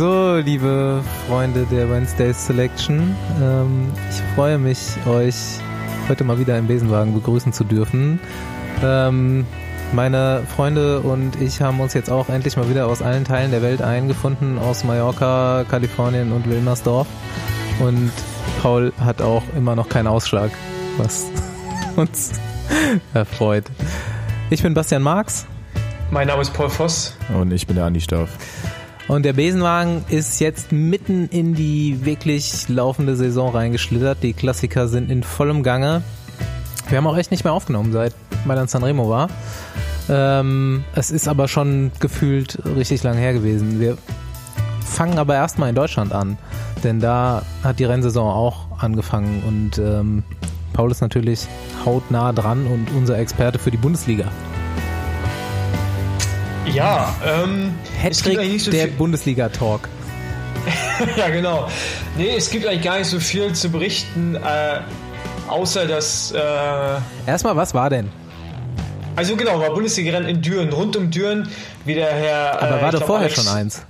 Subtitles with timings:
[0.00, 5.34] So, liebe Freunde der Wednesday Selection, ähm, ich freue mich, euch
[6.08, 8.18] heute mal wieder im Besenwagen begrüßen zu dürfen.
[8.82, 9.44] Ähm,
[9.92, 13.60] meine Freunde und ich haben uns jetzt auch endlich mal wieder aus allen Teilen der
[13.60, 17.06] Welt eingefunden, aus Mallorca, Kalifornien und Wilmersdorf.
[17.80, 18.10] Und
[18.62, 20.50] Paul hat auch immer noch keinen Ausschlag,
[20.96, 21.26] was
[21.96, 22.40] uns
[23.12, 23.64] erfreut.
[24.48, 25.44] Ich bin Bastian Marx.
[26.10, 27.18] Mein Name ist Paul Voss.
[27.38, 28.30] Und ich bin der Andi Stauf.
[29.10, 34.22] Und der Besenwagen ist jetzt mitten in die wirklich laufende Saison reingeschlittert.
[34.22, 36.04] Die Klassiker sind in vollem Gange.
[36.88, 39.28] Wir haben auch echt nicht mehr aufgenommen, seit Mailand Sanremo war.
[40.08, 43.80] Ähm, es ist aber schon gefühlt richtig lang her gewesen.
[43.80, 43.98] Wir
[44.86, 46.38] fangen aber erstmal in Deutschland an,
[46.84, 50.22] denn da hat die Rennsaison auch angefangen und ähm,
[50.72, 51.48] Paul ist natürlich
[51.84, 54.26] hautnah dran und unser Experte für die Bundesliga.
[56.66, 59.88] Ja, ähm, Hattrick so der Bundesliga-Talk.
[61.16, 61.68] ja, genau.
[62.16, 64.80] Nee, es gibt eigentlich gar nicht so viel zu berichten, äh,
[65.48, 66.32] außer dass.
[66.32, 66.40] Äh,
[67.26, 68.10] Erstmal, was war denn?
[69.16, 71.48] Also genau, war Bundesliga-Rennen in Düren, rund um Düren,
[71.84, 72.62] wie der Herr.
[72.62, 73.82] Aber äh, war doch vorher Alex, schon eins?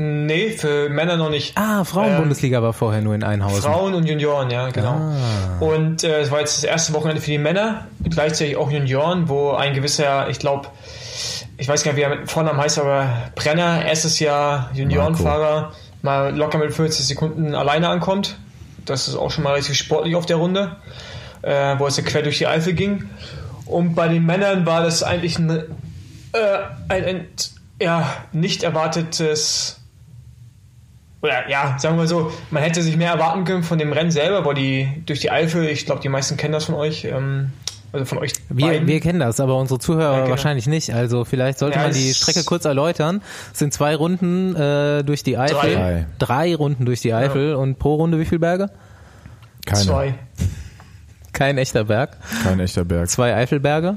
[0.00, 1.58] Nee, für Männer noch nicht.
[1.58, 3.62] Ah, Frauenbundesliga ähm, war vorher nur in Einhausen.
[3.62, 4.92] Frauen und Junioren, ja, genau.
[4.92, 5.58] Ah.
[5.58, 9.50] Und äh, es war jetzt das erste Wochenende für die Männer, gleichzeitig auch Junioren, wo
[9.52, 10.68] ein gewisser, ich glaube,
[11.58, 16.34] ich weiß gar nicht, wie er mit Vornamen heißt, aber Brenner, erstes Jahr Juniorenfahrer, mal
[16.34, 18.38] locker mit 40 Sekunden alleine ankommt.
[18.84, 20.76] Das ist auch schon mal richtig sportlich auf der Runde,
[21.42, 23.10] äh, wo es ja quer durch die Eifel ging.
[23.66, 25.62] Und bei den Männern war das eigentlich ein, äh,
[26.88, 27.26] ein, ein
[27.82, 29.80] ja, nicht erwartetes,
[31.20, 34.44] oder ja, sagen wir so, man hätte sich mehr erwarten können von dem Rennen selber,
[34.44, 37.52] weil die durch die Eifel, ich glaube, die meisten kennen das von euch, ähm,
[37.92, 40.30] also von euch wir, wir kennen das, aber unsere Zuhörer ja, genau.
[40.30, 40.94] wahrscheinlich nicht.
[40.94, 43.22] Also vielleicht sollte ja, man die Strecke kurz erläutern.
[43.52, 45.74] Es sind zwei Runden äh, durch die Eifel.
[45.74, 46.06] Drei.
[46.18, 47.50] Drei Runden durch die Eifel.
[47.50, 47.56] Ja.
[47.56, 48.70] Und pro Runde wie viele Berge?
[49.64, 49.82] Keine.
[49.82, 50.14] Zwei.
[51.32, 52.16] Kein echter Berg.
[52.42, 53.08] Kein echter Berg.
[53.08, 53.96] Zwei Eifelberge.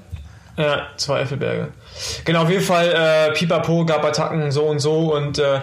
[0.57, 1.69] Ja, zwei Eifelberge.
[2.25, 5.59] Genau, auf jeden Fall, äh, Pipapo gab Attacken so und so und äh,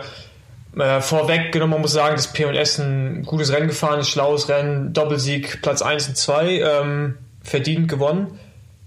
[0.77, 4.93] äh, vorweg genommen, man muss sagen, dass P&S ein gutes Rennen gefahren ist, schlaues Rennen,
[4.93, 6.61] Doppelsieg, Platz 1 und 2.
[6.61, 8.39] Ähm, verdient gewonnen.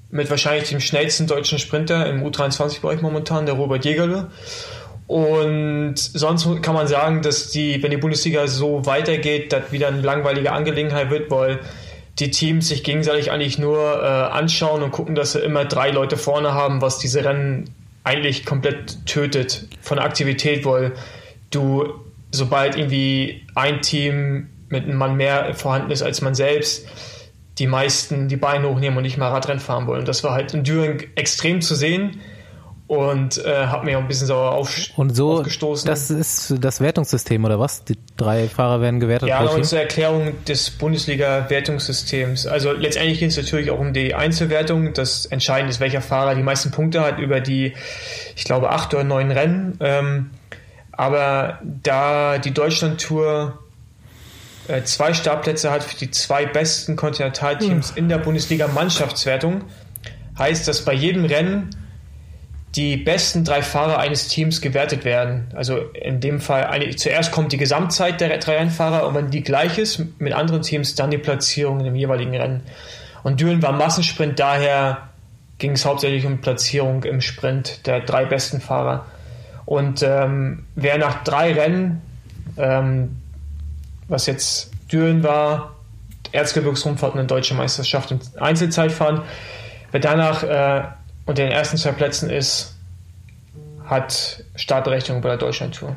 [0.10, 4.30] Mit wahrscheinlich dem schnellsten deutschen Sprinter im U23-Bereich momentan, der Robert Jägerle.
[5.08, 10.02] Und sonst kann man sagen, dass die, wenn die Bundesliga so weitergeht, das wieder eine
[10.02, 11.60] langweilige Angelegenheit wird, weil
[12.20, 16.18] die Teams sich gegenseitig eigentlich nur äh, anschauen und gucken, dass sie immer drei Leute
[16.18, 17.70] vorne haben, was diese Rennen
[18.04, 20.94] eigentlich komplett tötet von Aktivität, weil
[21.52, 21.94] du,
[22.32, 26.88] sobald irgendwie ein Team mit einem Mann mehr vorhanden ist als man selbst,
[27.62, 30.04] die meisten die Beine hochnehmen und nicht mal Radrennen fahren wollen.
[30.04, 32.20] Das war halt in Düren extrem zu sehen
[32.88, 35.88] und äh, hat mir auch ein bisschen sauer auf, und so, aufgestoßen.
[35.88, 37.84] Das ist das Wertungssystem oder was?
[37.84, 39.30] Die drei Fahrer werden gewertet.
[39.30, 42.48] Ja, aber zur Erklärung des Bundesliga-Wertungssystems.
[42.48, 44.94] Also letztendlich geht es natürlich auch um die Einzelwertung.
[44.94, 47.74] Das Entscheidende ist, welcher Fahrer die meisten Punkte hat über die,
[48.36, 49.78] ich glaube, acht oder neun Rennen.
[49.82, 50.32] Ähm,
[50.92, 53.60] aber da die Deutschland-Tour
[54.72, 59.66] äh, zwei Startplätze hat für die zwei besten Kontinentalteams in der Bundesliga Mannschaftswertung,
[60.40, 61.70] heißt, dass bei jedem Rennen
[62.76, 65.48] die besten drei Fahrer eines Teams gewertet werden.
[65.56, 69.44] Also in dem Fall eine, zuerst kommt die Gesamtzeit der drei Rennfahrer und wenn die
[69.44, 72.62] gleich ist mit anderen Teams, dann die Platzierung im jeweiligen Rennen.
[73.24, 75.10] Und Düren war Massensprint, daher
[75.58, 79.06] ging es hauptsächlich um Platzierung im Sprint der drei besten Fahrer.
[79.66, 82.02] Und ähm, wer nach drei Rennen
[82.58, 83.21] ähm,
[84.12, 85.76] was jetzt Düren war,
[86.34, 89.22] Erzgebirgsrundfahrt eine deutsche Meisterschaft im Einzelzeitfahren.
[89.92, 90.84] Wer danach äh,
[91.26, 92.76] unter den ersten zwei Plätzen ist,
[93.86, 95.96] hat Startberechtigung bei der Deutschlandtour.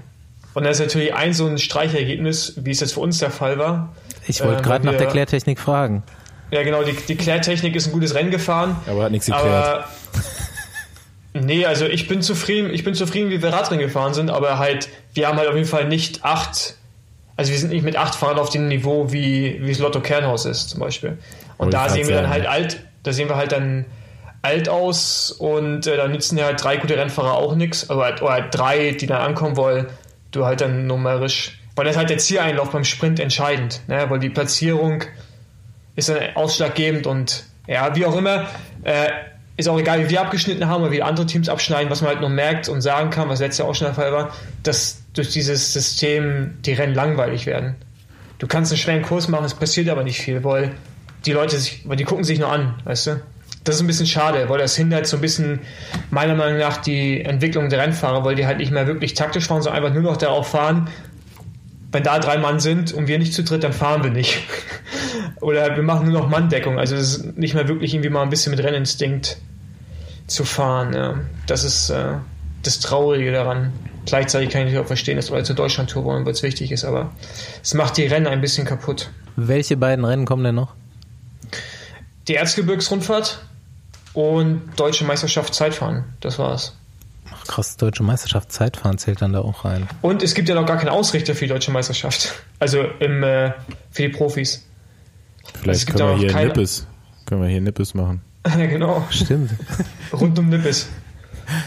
[0.54, 3.58] Und das ist natürlich ein so ein Streichergebnis, wie es jetzt für uns der Fall
[3.58, 3.92] war.
[4.26, 6.02] Ich wollte äh, gerade nach der Klärtechnik fragen.
[6.50, 8.76] Ja, genau, die, die Klärtechnik ist ein gutes Rennen gefahren.
[8.86, 9.46] Aber hat nichts geklärt.
[9.46, 9.84] Aber,
[11.32, 14.88] nee, also ich bin zufrieden, ich bin zufrieden, wie wir Radrennen gefahren sind, aber halt,
[15.14, 16.76] wir haben halt auf jeden Fall nicht acht
[17.36, 20.44] also wir sind nicht mit acht Fahrern auf dem Niveau, wie, wie es Lotto Kernhaus
[20.44, 21.18] ist, zum Beispiel.
[21.56, 23.86] Und da sehen wir dann halt alt, da sehen wir halt dann
[24.42, 28.22] alt aus und äh, da nützen ja halt drei gute Rennfahrer auch nichts, aber halt,
[28.22, 29.86] oder halt drei, die dann ankommen wollen,
[30.32, 34.04] du halt dann numerisch, weil das halt der Zieleinlauf beim Sprint entscheidend, ne?
[34.08, 35.04] weil die Platzierung
[35.96, 38.46] ist dann ausschlaggebend und ja, wie auch immer,
[38.82, 39.08] äh,
[39.56, 42.20] ist auch egal, wie wir abgeschnitten haben oder wie andere Teams abschneiden, was man halt
[42.20, 44.32] noch merkt und sagen kann, was letztes Jahr auch schon der Fall war,
[44.62, 47.76] dass durch dieses System die Rennen langweilig werden.
[48.38, 50.72] Du kannst einen schweren Kurs machen, es passiert aber nicht viel, weil
[51.24, 53.20] die Leute sich, weil die gucken sich nur an, weißt du?
[53.64, 55.60] das ist ein bisschen schade, weil das hindert so ein bisschen
[56.10, 59.62] meiner Meinung nach die Entwicklung der Rennfahrer, weil die halt nicht mehr wirklich taktisch fahren,
[59.62, 60.90] sondern einfach nur noch darauf fahren,
[61.90, 64.38] wenn da drei Mann sind und wir nicht zu dritt, dann fahren wir nicht.
[65.40, 66.78] Oder wir machen nur noch Manndeckung.
[66.78, 69.38] Also es ist nicht mehr wirklich irgendwie mal ein bisschen mit Renninstinkt
[70.26, 70.92] zu fahren.
[70.92, 71.14] Ja.
[71.46, 72.14] Das ist äh,
[72.66, 73.72] das Traurige daran.
[74.06, 77.12] Gleichzeitig kann ich auch verstehen, dass Leute zur Deutschland-Tour wollen, weil es wichtig ist, aber
[77.62, 79.10] es macht die Rennen ein bisschen kaputt.
[79.36, 80.74] Welche beiden Rennen kommen denn noch?
[82.28, 83.44] Die Erzgebirgsrundfahrt
[84.12, 86.04] und Deutsche Meisterschaft Zeitfahren.
[86.20, 86.76] Das war's.
[87.30, 89.88] Ach krass, Deutsche Meisterschaft Zeitfahren zählt dann da auch rein.
[90.02, 92.32] Und es gibt ja noch gar keinen Ausrichter für die Deutsche Meisterschaft.
[92.60, 93.52] Also im, äh,
[93.90, 94.64] für die Profis.
[95.60, 96.46] Vielleicht können wir hier keine...
[96.46, 96.86] Nippes.
[97.26, 98.22] Können wir hier Nippes machen.
[98.46, 99.06] ja, genau.
[99.10, 99.50] Stimmt.
[100.10, 100.88] Rund um Nippes.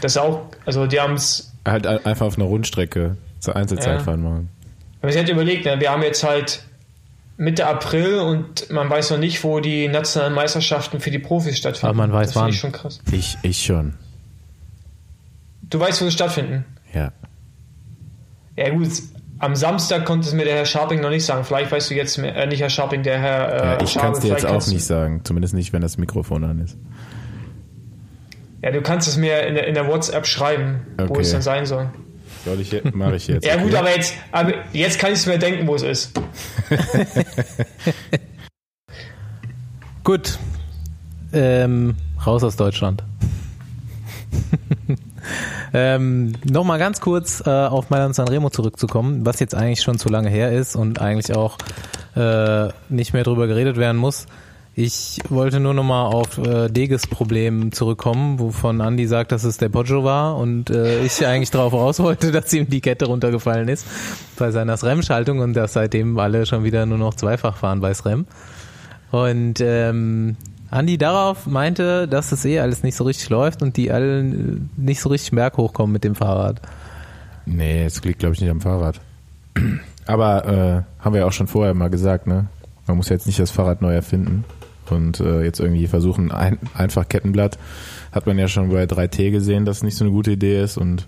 [0.02, 4.30] Das ist auch, also die haben es Halt einfach auf einer Rundstrecke zur Einzelzeitfahren ja.
[4.30, 4.50] machen.
[5.02, 6.64] Aber sie hat überlegt, ne, wir haben jetzt halt
[7.36, 11.88] Mitte April und man weiß noch nicht, wo die nationalen Meisterschaften für die Profis stattfinden.
[11.88, 12.50] Aber man weiß das wann.
[12.50, 13.00] Ich, schon krass.
[13.12, 13.94] Ich, ich schon.
[15.64, 16.66] Du weißt, wo sie stattfinden?
[16.94, 17.12] Ja.
[18.56, 18.90] Ja gut,
[19.40, 21.44] am Samstag konnte es mir der Herr Sharping noch nicht sagen.
[21.44, 23.54] Vielleicht weißt du jetzt mehr, äh, nicht Herr Sharping, der Herr.
[23.54, 25.22] Äh, ja, ich kann es dir jetzt auch nicht sagen.
[25.24, 26.78] Zumindest nicht, wenn das Mikrofon an ist.
[28.62, 31.10] Ja, du kannst es mir in der, in der WhatsApp schreiben, okay.
[31.10, 31.90] wo es dann sein soll.
[32.44, 32.94] Soll ich jetzt?
[32.96, 33.46] Mache ich jetzt.
[33.46, 36.20] ja, gut, aber jetzt, aber jetzt kann ich es mir denken, wo es ist.
[40.04, 40.40] gut.
[41.34, 41.96] Ähm,
[42.26, 43.04] raus aus Deutschland.
[45.74, 50.30] ähm, Nochmal ganz kurz äh, auf Mailand Sanremo zurückzukommen, was jetzt eigentlich schon zu lange
[50.30, 51.58] her ist und eigentlich auch
[52.16, 54.26] äh, nicht mehr drüber geredet werden muss.
[54.80, 59.70] Ich wollte nur nochmal auf äh, Deges Problem zurückkommen, wovon Andy sagt, dass es der
[59.70, 63.88] Poggio war und äh, ich eigentlich darauf raus wollte, dass ihm die Kette runtergefallen ist
[64.38, 68.28] bei seiner SRAM-Schaltung und dass seitdem alle schon wieder nur noch zweifach fahren bei SRAM.
[69.10, 70.38] Und ähm,
[70.70, 74.22] Andi darauf meinte, dass es eh alles nicht so richtig läuft und die alle
[74.76, 76.62] nicht so richtig berghoch kommen mit dem Fahrrad.
[77.48, 79.02] Nee, es liegt glaube ich nicht am Fahrrad.
[80.06, 82.46] Aber äh, haben wir ja auch schon vorher mal gesagt, ne?
[82.86, 84.46] Man muss jetzt nicht das Fahrrad neu erfinden
[84.92, 87.58] und äh, jetzt irgendwie versuchen, ein, einfach Kettenblatt.
[88.12, 90.78] Hat man ja schon bei 3T gesehen, dass es nicht so eine gute Idee ist.
[90.78, 91.08] Und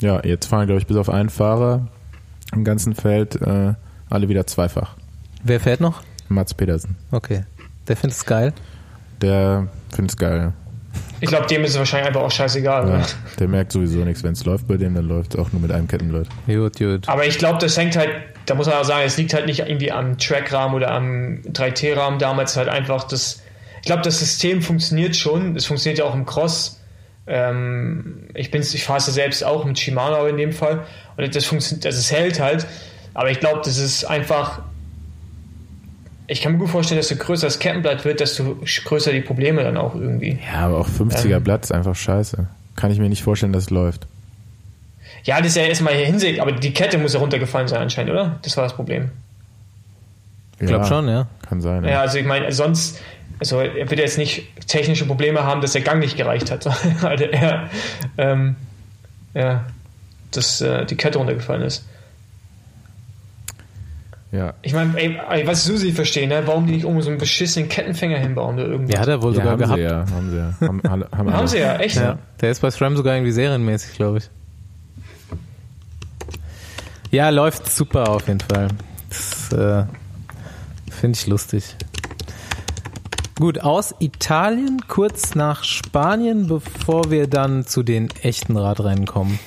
[0.00, 1.88] ja, jetzt fahren, glaube ich, bis auf einen Fahrer
[2.52, 3.74] im ganzen Feld äh,
[4.08, 4.94] alle wieder zweifach.
[5.42, 6.02] Wer fährt noch?
[6.28, 6.96] Mats Pedersen.
[7.10, 7.44] Okay.
[7.86, 8.52] Der findet es geil?
[9.20, 10.52] Der findet es geil,
[11.20, 12.88] Ich glaube, dem ist es wahrscheinlich einfach auch scheißegal.
[12.88, 13.06] Ja,
[13.38, 14.22] der merkt sowieso nichts.
[14.22, 16.28] Wenn es läuft bei dem, dann läuft es auch nur mit einem Kettenblatt.
[16.46, 17.08] Gut, gut.
[17.08, 18.10] Aber ich glaube, das hängt halt
[18.48, 22.18] da muss man auch sagen, es liegt halt nicht irgendwie am Track-Rahmen oder am 3T-Rahmen
[22.18, 23.42] damals halt einfach das.
[23.80, 25.54] Ich glaube, das System funktioniert schon.
[25.54, 26.80] Es funktioniert ja auch im Cross.
[27.26, 30.84] Ähm, ich bin, ich fahre es ja selbst auch mit Shimano in dem Fall.
[31.16, 32.66] Und das funktioniert, also es hält halt.
[33.12, 34.62] Aber ich glaube, das ist einfach.
[36.26, 39.62] Ich kann mir gut vorstellen, dass du größer das Kettenblatt wird, desto größer die Probleme
[39.62, 40.38] dann auch irgendwie.
[40.52, 42.46] Ja, aber auch 50er ähm, Blatt ist einfach scheiße.
[42.76, 44.06] Kann ich mir nicht vorstellen, dass es läuft.
[45.24, 48.12] Ja, das ist ja erstmal hier Hinsicht, aber die Kette muss ja runtergefallen sein anscheinend,
[48.12, 48.38] oder?
[48.42, 49.10] Das war das Problem.
[50.60, 51.26] Ich glaube schon, ja.
[51.48, 51.84] Kann sein.
[51.84, 53.00] Ja, ja also ich meine, sonst,
[53.38, 56.66] also er wird jetzt nicht technische Probleme haben, dass der Gang nicht gereicht hat,
[57.02, 57.70] also er,
[58.16, 58.56] ähm,
[59.34, 59.64] ja,
[60.30, 61.86] dass äh, die Kette runtergefallen ist.
[64.30, 64.52] Ja.
[64.60, 64.94] Ich meine,
[65.44, 66.42] was du sie verstehen, ne?
[66.44, 68.94] warum die nicht irgendwo so einen beschissenen Kettenfänger hinbauen oder irgendwas.
[68.94, 69.78] Ja, hat er wohl ja, sogar haben gehabt.
[69.78, 70.54] Sie ja, haben sie ja.
[70.60, 71.96] Haben, haben, haben sie ja, echt?
[71.96, 72.18] Ja.
[72.40, 74.30] Der ist bei SRAM sogar irgendwie serienmäßig, glaube ich.
[77.10, 78.68] Ja, läuft super auf jeden Fall.
[79.08, 79.84] Das äh,
[80.90, 81.76] finde ich lustig.
[83.38, 89.38] Gut, aus Italien kurz nach Spanien, bevor wir dann zu den echten Radrennen kommen.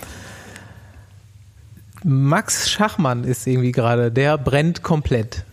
[2.03, 5.43] Max Schachmann ist irgendwie gerade, der brennt komplett.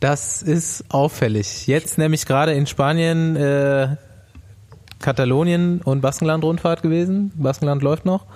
[0.00, 1.66] Das ist auffällig.
[1.66, 3.96] Jetzt nämlich gerade in Spanien, äh,
[4.98, 7.32] Katalonien und Baskenland-Rundfahrt gewesen.
[7.36, 8.26] Baskenland läuft noch.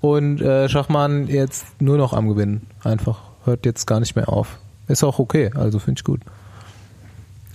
[0.00, 2.66] Und äh, Schachmann jetzt nur noch am Gewinnen.
[2.84, 3.20] Einfach.
[3.44, 4.58] Hört jetzt gar nicht mehr auf.
[4.88, 6.20] Ist auch okay, also finde ich gut.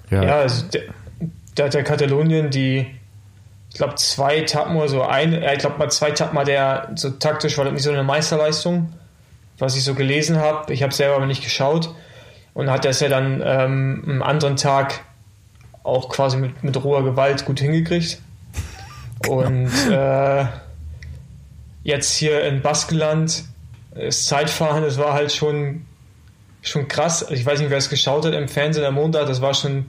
[0.09, 0.81] Ja, ja also der,
[1.57, 2.87] der hat ja Katalonien die,
[3.69, 6.91] ich glaube, zwei Etappen oder so ein, äh, ich glaube mal zwei Etappen mal der
[6.95, 8.91] so taktisch war das nicht so eine Meisterleistung,
[9.59, 10.73] was ich so gelesen habe.
[10.73, 11.93] Ich habe selber aber nicht geschaut
[12.53, 15.01] und hat das ja dann ähm, am anderen Tag
[15.83, 18.19] auch quasi mit, mit roher Gewalt gut hingekriegt.
[19.27, 20.45] Und äh,
[21.83, 23.45] jetzt hier in Baskenland
[23.93, 25.85] das Zeitfahren, das war halt schon,
[26.61, 27.25] schon krass.
[27.29, 29.85] Ich weiß nicht, wer es geschaut hat im Fernsehen am Montag, das war schon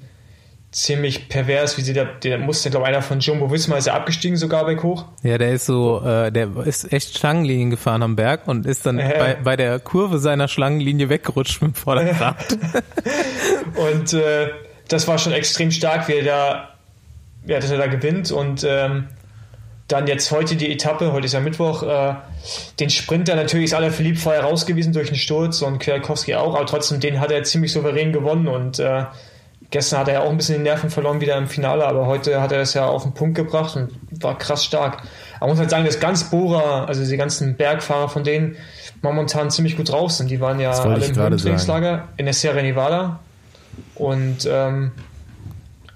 [0.72, 4.38] ziemlich pervers, wie sie da, der musste, glaube einer von Jumbo Wismar ist ja abgestiegen
[4.38, 5.04] sogar bei hoch.
[5.22, 8.98] Ja, der ist so, äh, der ist echt Schlangenlinien gefahren am Berg und ist dann
[8.98, 9.14] äh.
[9.18, 12.36] bei, bei der Kurve seiner Schlangenlinie weggerutscht mit dem Vorderrad.
[13.76, 14.48] und äh,
[14.88, 16.68] das war schon extrem stark, wie er da
[17.44, 19.08] ja, dass er da gewinnt und ähm,
[19.92, 22.14] dann jetzt heute die Etappe, heute ist ja Mittwoch, äh,
[22.80, 27.00] den Sprinter natürlich ist Alaphilippe vorher rausgewiesen durch einen Sturz und Kwiatkowski auch, aber trotzdem
[27.00, 29.04] den hat er ziemlich souverän gewonnen und äh,
[29.70, 32.40] gestern hat er ja auch ein bisschen die Nerven verloren wieder im Finale, aber heute
[32.40, 33.90] hat er es ja auf den Punkt gebracht und
[34.22, 35.02] war krass stark.
[35.40, 38.56] Man muss halt sagen, dass ganz Bora, also die ganzen Bergfahrer von denen
[39.02, 40.30] momentan ziemlich gut drauf sind.
[40.30, 43.20] Die waren ja alle im Trainingslager in der Sierra Nevada
[43.96, 44.92] und ähm,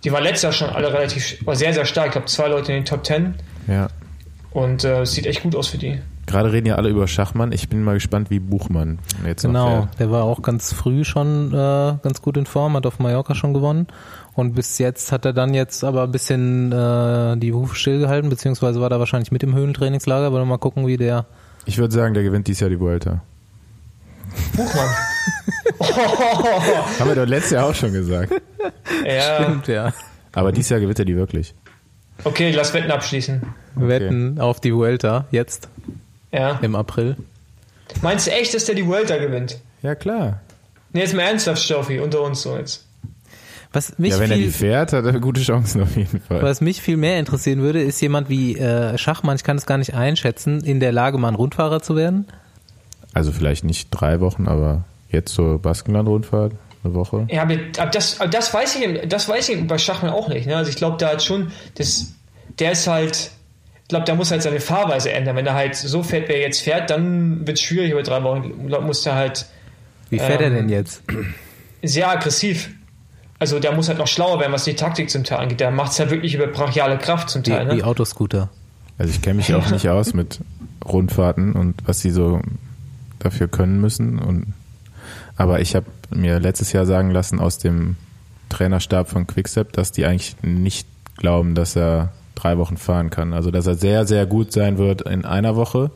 [0.05, 2.07] die waren letztes Jahr schon alle relativ, war sehr, sehr stark.
[2.07, 3.35] Ich glaube, zwei Leute in den Top Ten.
[3.67, 3.89] Ja.
[4.51, 5.99] Und äh, es sieht echt gut aus für die.
[6.27, 7.53] Gerade reden ja alle über Schachmann.
[7.53, 11.99] Ich bin mal gespannt, wie Buchmann jetzt Genau, der war auch ganz früh schon äh,
[12.03, 13.87] ganz gut in Form, hat auf Mallorca schon gewonnen.
[14.35, 18.81] Und bis jetzt hat er dann jetzt aber ein bisschen äh, die Hufe stillgehalten, beziehungsweise
[18.81, 20.33] war da wahrscheinlich mit im Höhentrainingslager.
[20.33, 21.27] Wollen wir mal gucken, wie der.
[21.65, 23.23] Ich würde sagen, der gewinnt dieses Jahr die Vuelta.
[24.57, 24.89] Buchmann.
[26.99, 28.33] Haben wir doch letztes Jahr auch schon gesagt.
[29.07, 29.43] ja.
[29.43, 29.93] Stimmt, ja.
[30.33, 31.55] Aber dieses Jahr gewinnt er die wirklich.
[32.25, 33.43] Okay, lass Wetten abschließen.
[33.75, 35.69] Wetten auf die Vuelta jetzt
[36.33, 36.59] Ja.
[36.63, 37.17] im April.
[38.03, 39.59] Meinst du echt, dass der die Vuelta gewinnt?
[39.83, 40.41] Ja, klar.
[40.93, 42.85] Nee, jetzt mal ernsthaft, Stoffi, unter uns so jetzt.
[43.73, 46.43] Was mich ja, wenn er die viel, fährt, hat er gute Chancen auf jeden Fall.
[46.43, 49.77] was mich viel mehr interessieren würde, ist jemand wie äh, Schachmann, ich kann es gar
[49.77, 52.27] nicht einschätzen, in der Lage, mal ein Rundfahrer zu werden.
[53.13, 56.53] Also vielleicht nicht drei Wochen, aber jetzt so Baskenland-Rundfahrt,
[56.87, 57.27] eine Woche.
[57.31, 60.47] Ja, aber, aber, das, aber das weiß ich, das weiß ich bei Schachmann auch nicht.
[60.47, 60.57] Ne?
[60.57, 62.13] Also ich glaube, da hat schon, das,
[62.59, 63.31] der ist halt,
[63.83, 65.37] ich glaube, der muss halt seine Fahrweise ändern.
[65.37, 68.23] Wenn er halt so fährt, wie er jetzt fährt, dann wird es schwierig über drei
[68.23, 68.53] Wochen.
[68.63, 69.47] Ich glaube, muss der halt
[70.11, 71.03] Wie fährt Ähm, er denn jetzt?
[71.83, 72.71] sehr aggressiv.
[73.39, 75.61] Also der muss halt noch schlauer werden, was die Taktik zum Teil angeht.
[75.61, 77.69] Der macht es ja wirklich über brachiale Kraft zum Die, Teil.
[77.69, 77.85] die Ne?
[77.85, 78.49] Autoscooter.
[78.99, 80.41] Also ich kenne mich auch nicht aus mit
[80.85, 82.41] Rundfahrten und was sie so
[83.19, 84.19] dafür können müssen.
[84.19, 84.55] Und
[85.37, 87.97] aber ich habe mir letztes Jahr sagen lassen aus dem
[88.49, 93.33] Trainerstab von Quickstep, dass die eigentlich nicht glauben, dass er drei Wochen fahren kann.
[93.33, 95.91] Also dass er sehr, sehr gut sein wird in einer Woche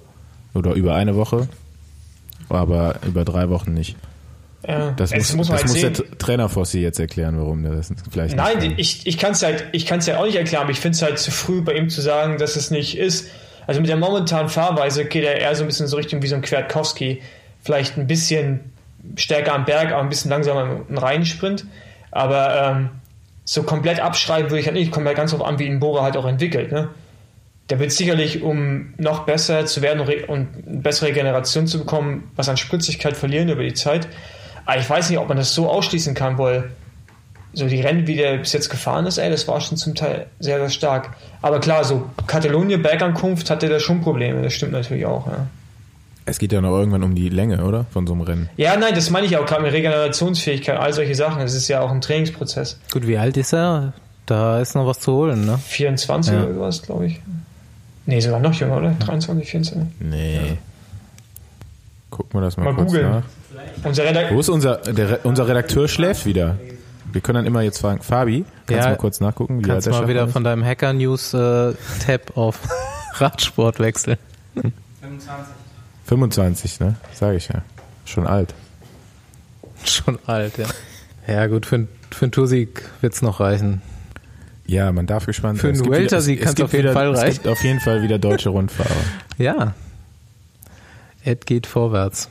[0.54, 1.48] oder über eine Woche,
[2.48, 3.96] aber über drei Wochen nicht.
[4.66, 7.92] Ja, Das muss, man das halt muss der Trainer Fossi jetzt erklären, warum der das
[8.10, 8.78] vielleicht Nein, nicht kann.
[8.78, 11.02] ich, ich kann es halt, ich kann's ja auch nicht erklären, aber ich finde es
[11.02, 13.28] halt zu früh bei ihm zu sagen, dass es nicht ist.
[13.66, 16.34] Also mit der momentanen Fahrweise geht er eher so ein bisschen so Richtung wie so
[16.34, 17.22] ein Kwiatkowski.
[17.62, 18.60] Vielleicht ein bisschen
[19.16, 21.66] stärker am Berg, aber ein bisschen langsamer im Reinsprint.
[22.10, 22.88] Aber ähm,
[23.44, 24.92] so komplett abschreiben würde ich halt nicht.
[24.92, 26.72] Kommt halt ganz drauf an, wie ihn Bora halt auch entwickelt.
[26.72, 26.88] Ne?
[27.68, 32.48] Der wird sicherlich, um noch besser zu werden und eine bessere Regeneration zu bekommen, was
[32.48, 34.08] an Spritzigkeit verlieren über die Zeit.
[34.66, 36.70] Aber ich weiß nicht, ob man das so ausschließen kann, weil
[37.52, 40.26] so die Rennen, wie der bis jetzt gefahren ist, ey, das war schon zum Teil
[40.38, 41.16] sehr, sehr stark.
[41.42, 45.46] Aber klar, so Katalonien, Bergankunft hatte da schon Probleme, das stimmt natürlich auch, ja.
[46.26, 47.86] Es geht ja noch irgendwann um die Länge, oder?
[47.92, 48.48] Von so einem Rennen.
[48.56, 51.40] Ja, nein, das meine ich auch gerade mit Regenerationsfähigkeit, all solche Sachen.
[51.40, 52.78] Das ist ja auch ein Trainingsprozess.
[52.92, 53.92] Gut, wie alt ist er?
[54.26, 55.58] Da ist noch was zu holen, ne?
[55.58, 56.42] 24 Ja.
[56.44, 57.20] oder sowas, glaube ich.
[58.06, 58.90] Nee, sogar noch jünger, oder?
[58.98, 59.88] 23, 24.
[60.00, 60.58] Nee.
[62.10, 63.10] Gucken wir das mal, Mal kurz googeln.
[63.10, 63.22] nach.
[63.84, 64.36] Unser Redakteur.
[64.36, 66.56] Wo ist unser, der, Re- unser Redakteur schläft wieder.
[67.12, 69.86] Wir können dann immer jetzt fragen, Fabi, kannst Ja, du mal kurz nachgucken, wie Kannst
[69.86, 71.72] der mal wieder Schachmann von deinem Hacker News äh,
[72.06, 72.58] Tab auf
[73.14, 74.16] Radsport wechseln.
[74.54, 75.54] 25.
[76.10, 76.96] 25, ne?
[77.14, 77.62] Sag ich ja.
[78.04, 78.52] Schon alt.
[79.84, 80.66] Schon alt, ja.
[81.28, 83.80] Ja, gut, für, für einen Toursieg wird's noch reichen.
[84.66, 85.76] Ja, man darf gespannt Für sein.
[85.76, 87.34] Es einen Welter-Sieg es- es auf jeden wieder, Fall Es reichen.
[87.34, 88.90] gibt auf jeden Fall wieder deutsche Rundfahrer.
[89.38, 89.74] Ja.
[91.24, 92.28] Ed geht vorwärts.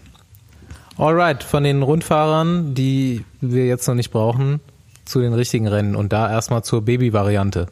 [0.97, 4.59] Alright, von den Rundfahrern, die wir jetzt noch nicht brauchen,
[5.05, 7.67] zu den richtigen Rennen und da erstmal zur Baby-Variante.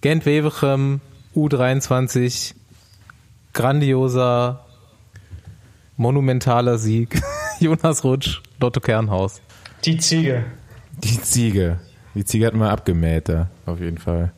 [0.00, 1.00] Gent Wevelgem,
[1.36, 2.54] U23,
[3.52, 4.64] grandioser,
[5.98, 7.20] monumentaler Sieg.
[7.60, 9.42] Jonas Rutsch, Lotto Kernhaus.
[9.84, 10.44] Die Ziege.
[11.04, 11.80] Die Ziege.
[12.14, 14.32] Die Ziege hat mal abgemäht da, auf jeden Fall.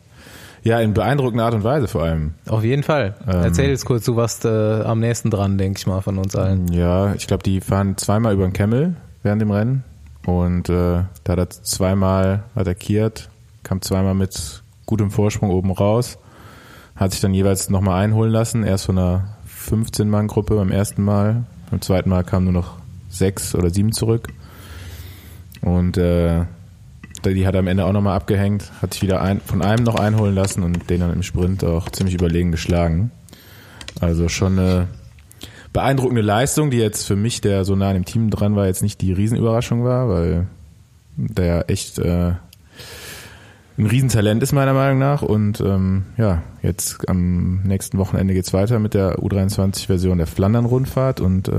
[0.62, 2.34] Ja, in beeindruckender Art und Weise vor allem.
[2.46, 3.14] Auf jeden Fall.
[3.26, 3.44] Ähm.
[3.44, 6.68] Erzähl jetzt kurz, du warst äh, am nächsten dran, denke ich mal, von uns allen.
[6.72, 9.84] Ja, ich glaube, die fahren zweimal über den Kemmel während dem Rennen
[10.26, 13.30] und äh, da hat er zweimal attackiert,
[13.62, 16.18] kam zweimal mit gutem Vorsprung oben raus,
[16.96, 19.38] hat sich dann jeweils nochmal einholen lassen, erst von einer
[19.68, 24.28] 15-Mann-Gruppe beim ersten Mal, beim zweiten Mal kamen nur noch sechs oder sieben zurück
[25.62, 26.44] und äh,
[27.24, 30.34] die hat am Ende auch nochmal abgehängt, hat sich wieder ein, von einem noch einholen
[30.34, 33.10] lassen und den dann im Sprint auch ziemlich überlegen geschlagen.
[34.00, 34.88] Also schon eine
[35.72, 38.82] beeindruckende Leistung, die jetzt für mich, der so nah an dem Team dran war, jetzt
[38.82, 40.46] nicht die Riesenüberraschung war, weil
[41.16, 42.32] der echt äh,
[43.80, 45.22] ein Riesentalent ist meiner Meinung nach.
[45.22, 51.48] Und ähm, ja, jetzt am nächsten Wochenende geht's weiter mit der U23-Version der Flandern-Rundfahrt und
[51.48, 51.52] äh,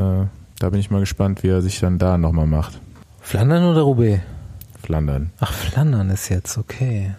[0.60, 2.80] da bin ich mal gespannt, wie er sich dann da nochmal macht.
[3.20, 4.22] Flandern oder Roubaix?
[4.82, 5.32] Flandern.
[5.40, 7.12] Ach, Flandern ist jetzt, okay.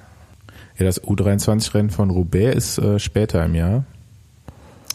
[0.79, 3.85] Ja, das U23-Rennen von Roubaix ist äh, später im Jahr.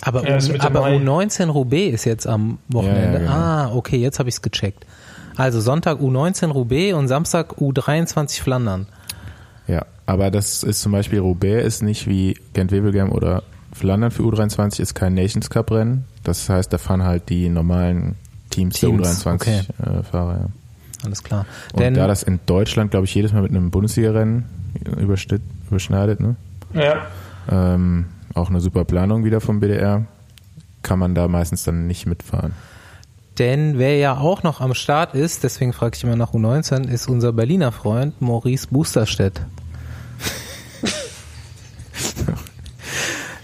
[0.02, 0.98] Aber, Ja, ist U, Mitte aber Mai.
[0.98, 3.02] U19 Roubaix ist jetzt am Wochenende.
[3.02, 3.32] Ja, ja, genau.
[3.32, 4.86] Ah, okay, jetzt habe ich es gecheckt.
[5.36, 8.88] Also Sonntag U19 Roubaix und Samstag U23 Flandern.
[10.08, 14.96] Aber das ist zum Beispiel Roubaix ist nicht wie Gent-Wevelgem oder Flandern für U23 ist
[14.96, 16.06] kein Nations Cup Rennen.
[16.24, 18.16] Das heißt, da fahren halt die normalen
[18.50, 19.62] Teams, Teams, der okay.
[19.84, 20.14] U23 äh.
[20.14, 20.46] Ja.
[21.04, 21.46] Alles klar.
[21.74, 24.46] Und Denn da das in Deutschland, glaube ich, jedes Mal mit einem Bundesliga-Rennen
[25.70, 26.36] überschneidet, ne?
[26.74, 27.06] Ja.
[27.50, 30.06] ähm, auch eine super Planung wieder vom BDR,
[30.84, 32.54] kann man da meistens dann nicht mitfahren.
[33.40, 37.08] Denn wer ja auch noch am Start ist, deswegen frage ich immer nach U19, ist
[37.08, 39.42] unser Berliner Freund Maurice Busterstedt.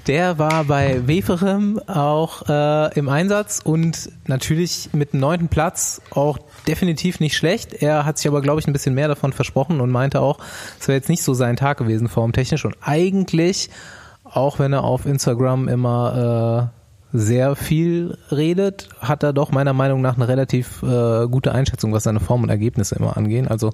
[0.07, 6.39] Der war bei Weferem auch äh, im Einsatz und natürlich mit dem neunten Platz auch
[6.67, 7.73] definitiv nicht schlecht.
[7.73, 10.39] Er hat sich aber, glaube ich, ein bisschen mehr davon versprochen und meinte auch,
[10.77, 12.65] es wäre jetzt nicht so sein Tag gewesen, formtechnisch.
[12.65, 13.69] Und eigentlich,
[14.25, 16.82] auch wenn er auf Instagram immer äh,
[17.13, 22.03] sehr viel redet, hat er doch meiner Meinung nach eine relativ äh, gute Einschätzung, was
[22.03, 23.47] seine Form und Ergebnisse immer angehen.
[23.47, 23.71] Also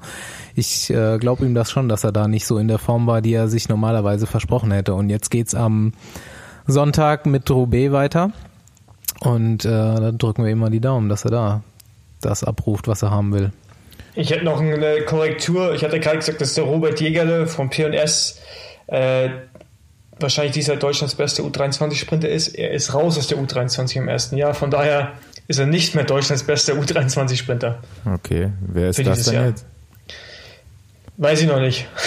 [0.56, 3.22] ich äh, glaube ihm das schon, dass er da nicht so in der Form war,
[3.22, 4.94] die er sich normalerweise versprochen hätte.
[4.94, 5.94] Und jetzt geht's am
[6.68, 8.32] Sonntag mit Roubaix weiter.
[9.22, 11.64] Und äh, da drücken wir ihm mal die Daumen, dass er da
[12.20, 13.52] das abruft, was er haben will.
[14.16, 15.74] Ich hätte noch eine Korrektur.
[15.74, 18.42] Ich hatte gerade gesagt, dass der Robert Jägerle vom P&S
[18.88, 19.30] äh,
[20.22, 22.50] wahrscheinlich dieser Deutschlands beste U23-Sprinter ist.
[22.50, 24.54] Er ist raus aus der U23 im ersten Jahr.
[24.54, 25.14] Von daher
[25.48, 27.80] ist er nicht mehr Deutschlands bester U23-Sprinter.
[28.06, 29.46] Okay, wer ist das denn Jahr.
[29.48, 29.66] jetzt?
[31.18, 31.88] Weiß ich noch nicht.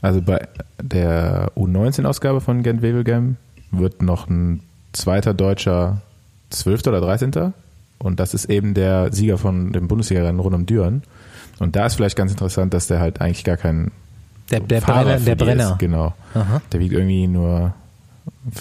[0.00, 0.46] Also bei
[0.80, 3.36] der U19-Ausgabe von Gent Wevelgem
[3.70, 4.62] wird noch ein
[4.92, 6.02] zweiter Deutscher
[6.50, 6.86] 12.
[6.86, 7.52] oder 13.
[7.98, 11.02] Und das ist eben der Sieger von dem Bundesliga-Rennen rund um Düren.
[11.58, 13.90] Und da ist vielleicht ganz interessant, dass der halt eigentlich gar kein
[14.50, 15.20] Der, der Fahrer Brenner.
[15.20, 15.70] Der Brenner.
[15.72, 15.78] Ist.
[15.78, 16.14] Genau.
[16.34, 16.62] Aha.
[16.72, 17.74] Der wiegt irgendwie nur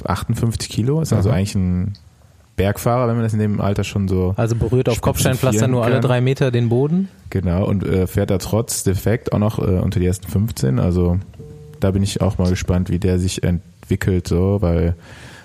[0.05, 1.37] 58 Kilo, ist also Aha.
[1.37, 1.93] eigentlich ein
[2.55, 5.99] Bergfahrer, wenn man das in dem Alter schon so Also berührt auf Kopfsteinpflaster nur alle
[5.99, 7.07] drei Meter den Boden.
[7.29, 10.79] Genau, und äh, fährt da trotz Defekt auch noch äh, unter die ersten 15.
[10.79, 11.19] Also
[11.79, 14.95] da bin ich auch mal gespannt, wie der sich entwickelt, so, weil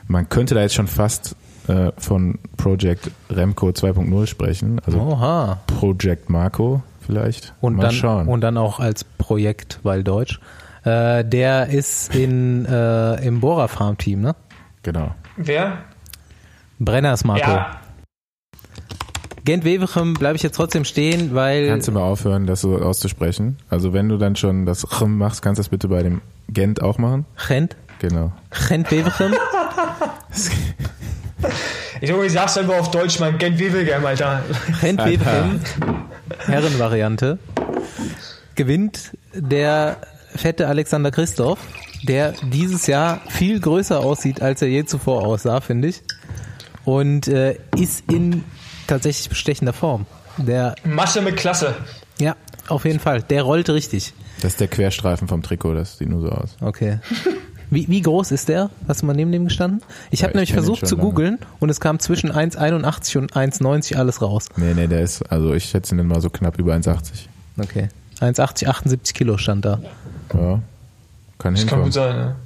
[0.09, 1.37] man könnte da jetzt schon fast
[1.69, 4.81] äh, von Project Remco 2.0 sprechen.
[4.85, 5.61] Also Oha.
[5.67, 7.55] Project Marco vielleicht.
[7.61, 8.29] Und mal dann, schauen.
[8.29, 10.41] und dann auch als Projekt, weil Deutsch.
[10.85, 14.35] Äh, der ist in, äh, im Bora Farm Team, ne?
[14.83, 15.15] genau.
[15.37, 15.79] Wer?
[16.79, 17.49] Brenners Marco.
[17.49, 17.81] Ja,
[19.45, 23.59] Gent Wevelgem bleibe ich jetzt trotzdem stehen, weil Kannst du mal aufhören, das so auszusprechen?
[23.69, 26.81] Also wenn du dann schon das Chm machst, kannst du das bitte bei dem Gent
[26.81, 27.27] auch machen?
[27.49, 28.33] Gent, Genau.
[28.69, 29.35] Gent Wevelgem,
[32.01, 34.43] ich glaube, ich sag's einfach auf Deutsch, mein Gent Wevelgem, Alter.
[34.81, 35.45] Gent Alter.
[36.47, 37.38] Herrenvariante,
[38.55, 39.99] gewinnt der
[40.35, 41.59] fette Alexander Christoph,
[42.03, 46.03] der dieses Jahr viel größer aussieht, als er je zuvor aussah, finde ich.
[46.85, 48.45] Und äh, ist in
[48.87, 50.07] tatsächlich bestechender Form.
[50.37, 51.75] Der, Masse mit Klasse.
[52.18, 52.35] ja,
[52.68, 53.23] auf jeden Fall.
[53.23, 54.14] Der rollt richtig.
[54.40, 56.57] Das ist der Querstreifen vom Trikot, das sieht nur so aus.
[56.61, 56.99] Okay.
[57.75, 58.69] Wie, wie groß ist der?
[58.87, 59.81] Hast du mal neben dem gestanden?
[60.11, 61.09] Ich Ja, habe ich nämlich den versucht zu lange.
[61.09, 64.47] googeln und es kam zwischen 1,81 und 1,90 alles raus.
[64.57, 67.29] Nee, nee, der ist, also ich schätze ihn mal so knapp über 1,80.
[67.59, 67.89] Okay.
[68.21, 69.81] 1,80, 78 Kilo stand da.
[70.35, 70.61] Ja,
[71.39, 71.85] kann Das kann hinkommen.
[71.85, 72.37] gut sein, ne?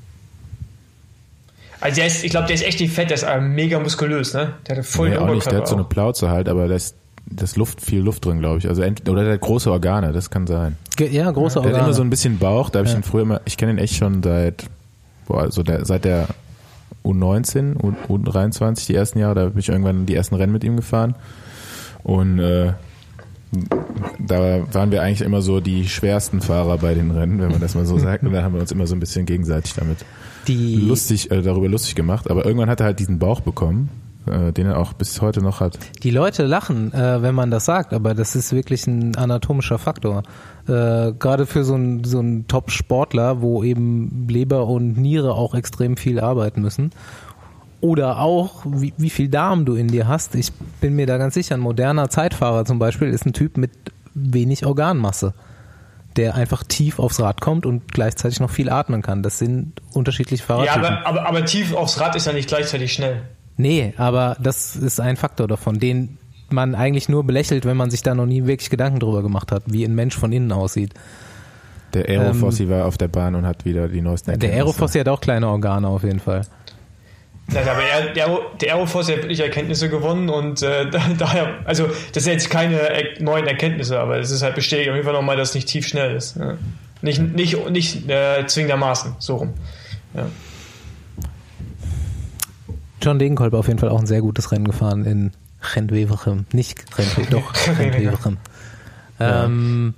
[1.81, 4.33] Also der ist, ich glaube, der ist echt nicht fett, der ist äh, mega muskulös,
[4.33, 4.55] ne?
[4.67, 5.85] Der hat voll Nee, den auch nicht, der hat so eine.
[5.85, 6.95] Plauze halt, aber da ist
[7.27, 8.69] das Luft, viel Luft drin, glaube ich.
[8.69, 10.77] Also oder der hat große Organe, das kann sein.
[10.99, 11.85] Ja, große Der hat Organe.
[11.85, 13.01] immer so ein bisschen Bauch, da habe ich Ja.
[13.01, 14.65] ihn früher immer, ich kenne ihn echt schon seit,
[15.27, 16.29] boah, also der, seit der
[17.05, 20.77] U19, U, U23, die ersten Jahre, da bin ich irgendwann die ersten Rennen mit ihm
[20.77, 21.15] gefahren.
[22.03, 22.73] Und äh,
[24.19, 27.75] da waren wir eigentlich immer so die schwersten Fahrer bei den Rennen, wenn man das
[27.75, 28.25] mal so sagt.
[28.25, 29.99] Und da haben wir uns immer so ein bisschen gegenseitig damit
[30.49, 32.31] die, lustig, äh, darüber lustig gemacht.
[32.31, 33.89] Aber irgendwann hat er halt diesen Bauch bekommen,
[34.31, 35.79] äh, den er auch bis heute noch hat.
[36.03, 40.23] die Leute lachen, äh, wenn man das sagt, aber das ist wirklich ein anatomischer Faktor.
[40.69, 45.97] Äh, Gerade für so einen so einen Top-Sportler, wo eben Leber und Niere auch extrem
[45.97, 46.91] viel arbeiten müssen.
[47.81, 50.35] Oder auch, wie, wie viel Darm du in dir hast.
[50.35, 53.71] Ich bin mir da ganz sicher, ein moderner Zeitfahrer zum Beispiel ist ein Typ mit
[54.15, 55.35] wenig Organmasse,
[56.17, 59.23] der einfach tief aufs Rad kommt und gleichzeitig noch viel atmen kann.
[59.23, 60.85] Das sind unterschiedliche Ja, Fahrradtypen.
[60.87, 63.21] aber, aber, aber tief aufs Rad ist ja nicht gleichzeitig schnell.
[63.57, 66.19] Nee, aber das ist ein Faktor davon, den
[66.51, 69.63] man eigentlich nur belächelt, wenn man sich da noch nie wirklich Gedanken drüber gemacht hat,
[69.67, 70.93] wie ein Mensch von innen aussieht.
[71.95, 74.77] Der Aerofossi war auf der Bahn und hat wieder die neuesten Ähm, Der Erkenntnisse.
[74.79, 76.43] Aerofossi hat auch kleine Organe auf jeden Fall.
[77.53, 81.55] Ja, aber er, der, Aero- der Aeroforce hat wirklich Erkenntnisse gewonnen und äh, da, daher,
[81.65, 85.05] also das sind jetzt keine er neuen Erkenntnisse, aber es ist halt bestätigt auf jeden
[85.07, 86.37] Fall nochmal, dass es nicht tief schnell ist.
[86.37, 86.59] Ja.
[87.03, 89.55] Nicht, nicht, nicht äh, zwingendermaßen, so rum.
[90.15, 90.27] Ja.
[93.07, 95.31] John Degenkolb auf jeden Fall auch ein sehr gutes Rennen gefahren in
[95.77, 96.47] Rentweverchem.
[96.53, 98.37] Nicht Rentweverchem, doch Rentweverchem.
[99.21, 99.95] ähm,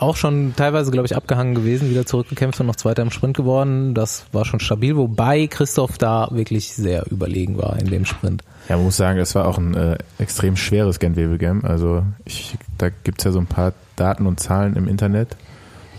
[0.00, 3.94] auch schon teilweise, glaube ich, abgehangen gewesen, wieder zurückgekämpft und noch Zweiter im Sprint geworden.
[3.94, 8.42] Das war schon stabil, wobei Christoph da wirklich sehr überlegen war in dem Sprint.
[8.68, 11.64] Ja, man muss sagen, es war auch ein äh, extrem schweres Gent-Wevelgem.
[11.64, 15.36] Also ich, da gibt's ja so ein paar Daten und Zahlen im Internet.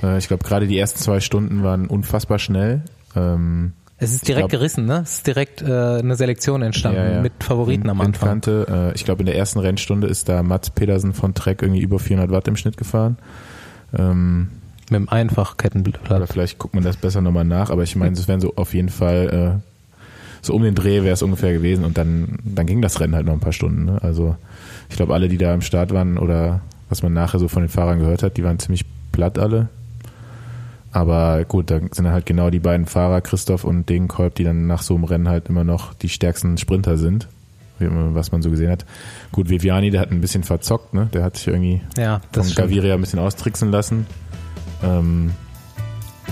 [0.04, 2.82] Äh, ich glaube, gerade die ersten zwei Stunden waren unfassbar schnell.
[3.16, 5.02] Ähm, es ist direkt glaub, gerissen, ne?
[5.04, 7.22] Es ist direkt äh, eine Selektion entstanden ja, ja.
[7.22, 8.30] mit Favoriten am Anfang.
[8.30, 11.82] Windkante, äh, ich glaube, in der ersten Rennstunde ist da Mats Pedersen von Trek irgendwie
[11.82, 13.18] über 400 Watt im Schnitt gefahren.
[13.98, 14.50] Ähm,
[14.90, 16.12] mit dem Einfachkettenblatt.
[16.12, 18.74] Oder vielleicht guckt man das besser nochmal nach, aber ich meine, es wären so auf
[18.74, 19.76] jeden Fall äh,
[20.46, 23.26] so um den Dreh wäre es ungefähr gewesen und dann, dann ging das Rennen halt
[23.26, 23.86] noch ein paar Stunden.
[23.86, 24.00] Ne?
[24.04, 24.36] Also
[24.90, 27.70] ich glaube, alle, die da am Start waren oder was man nachher so von den
[27.70, 29.70] Fahrern gehört hat, die waren ziemlich platt alle.
[30.96, 34.82] Aber gut, da sind halt genau die beiden Fahrer, Christoph und Degenkolb, die dann nach
[34.82, 37.28] so einem Rennen halt immer noch die stärksten Sprinter sind,
[37.80, 38.86] was man so gesehen hat.
[39.34, 41.10] Gut, Viviani, der hat ein bisschen verzockt, ne?
[41.14, 44.08] Der hat sich irgendwie ja, von Gaviria ein bisschen austricksen lassen.
[44.86, 45.32] Ähm,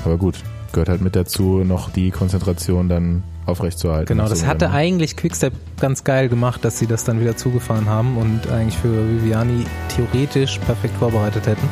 [0.06, 0.38] aber gut,
[0.72, 4.16] gehört halt mit dazu, noch die Konzentration dann aufrechtzuerhalten.
[4.16, 4.76] Genau, das hatte Rennen.
[4.78, 9.10] eigentlich Quickstep ganz geil gemacht, dass sie das dann wieder zugefahren haben und eigentlich für
[9.10, 11.68] Viviani theoretisch perfekt vorbereitet hätten,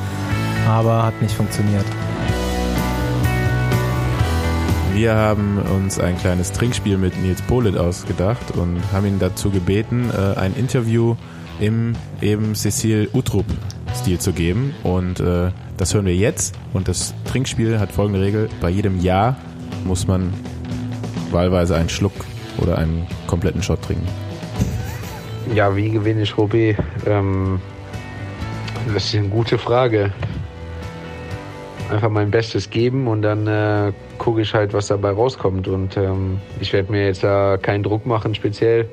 [0.67, 1.85] aber hat nicht funktioniert.
[4.93, 10.11] Wir haben uns ein kleines Trinkspiel mit Nils Polit ausgedacht und haben ihn dazu gebeten,
[10.11, 11.15] äh, ein Interview
[11.59, 13.45] im eben Cecil Utrup
[13.95, 18.49] Stil zu geben und äh, das hören wir jetzt und das Trinkspiel hat folgende Regel,
[18.59, 19.37] bei jedem Ja
[19.85, 20.33] muss man
[21.31, 22.13] wahlweise einen Schluck
[22.57, 24.07] oder einen kompletten Shot trinken?
[25.55, 26.79] Ja, wie gewinne ich Roubaix?
[27.05, 27.59] Ähm,
[28.93, 30.11] das ist eine gute Frage.
[31.91, 35.67] Einfach mein Bestes geben und dann äh, gucke ich halt, was dabei rauskommt.
[35.67, 38.87] Und ähm, ich werde mir jetzt da keinen Druck machen, speziell.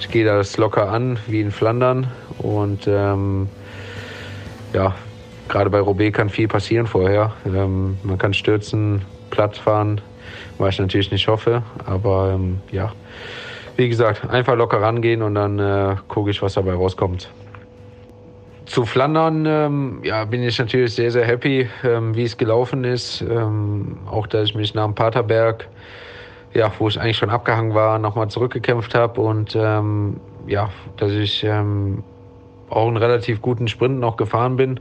[0.00, 2.10] Ich gehe das locker an, wie in Flandern.
[2.38, 3.48] Und ähm,
[4.72, 4.94] ja,
[5.48, 7.32] gerade bei Roubaix kann viel passieren vorher.
[7.44, 10.00] Ähm, man kann stürzen, platt fahren,
[10.56, 11.62] was ich natürlich nicht hoffe.
[11.84, 12.92] Aber ähm, ja,
[13.76, 17.28] wie gesagt, einfach locker rangehen und dann äh, gucke ich, was dabei rauskommt.
[18.68, 23.22] Zu Flandern ähm, ja, bin ich natürlich sehr, sehr happy, ähm, wie es gelaufen ist.
[23.22, 25.66] Ähm, auch, dass ich mich nach dem Paterberg,
[26.52, 31.44] ja, wo ich eigentlich schon abgehangen war, nochmal zurückgekämpft habe und ähm, ja, dass ich
[31.44, 32.04] ähm,
[32.68, 34.80] auch einen relativ guten Sprint noch gefahren bin.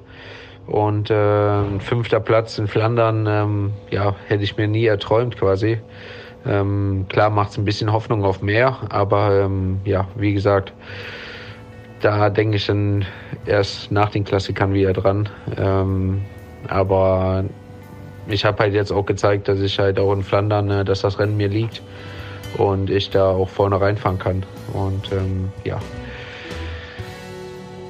[0.66, 5.80] Und äh, ein fünfter Platz in Flandern, ähm, ja, hätte ich mir nie erträumt quasi.
[6.46, 10.74] Ähm, klar macht es ein bisschen Hoffnung auf mehr, aber ähm, ja, wie gesagt,
[12.02, 13.06] da denke ich dann
[13.46, 15.30] erst nach den Klassikern wieder dran.
[15.58, 16.22] Ähm,
[16.68, 17.46] aber
[18.28, 21.20] ich habe halt jetzt auch gezeigt, dass ich halt auch in Flandern, äh, dass das
[21.20, 21.82] Rennen mir liegt
[22.58, 24.44] und ich da auch vorne reinfahren kann.
[24.74, 25.80] Und ähm, ja,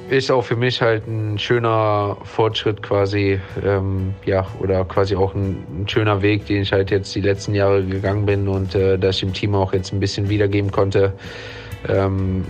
[0.08, 5.64] ist auch für mich halt ein schöner Fortschritt quasi, ähm, ja, oder quasi auch ein,
[5.82, 9.16] ein, schöner Weg, den ich halt jetzt die letzten Jahre gegangen bin und äh, dass
[9.16, 11.12] ich dem Team auch jetzt ein bisschen wiedergeben konnte.
[11.86, 12.46] Ähm,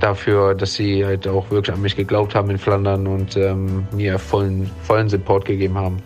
[0.00, 4.18] dafür, dass sie halt auch wirklich an mich geglaubt haben in Flandern und ähm, mir
[4.18, 6.02] vollen, vollen Support gegeben haben.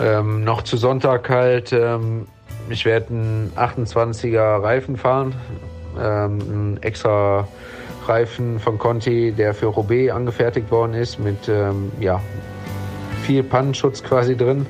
[0.00, 2.26] Ähm, noch zu Sonntag halt, ähm,
[2.68, 5.34] ich werde einen 28er Reifen fahren,
[6.00, 7.46] ähm, ein extra
[8.06, 12.20] Reifen von Conti, der für Roubaix angefertigt worden ist, mit ähm, ja,
[13.22, 14.66] viel Pannenschutz quasi drin.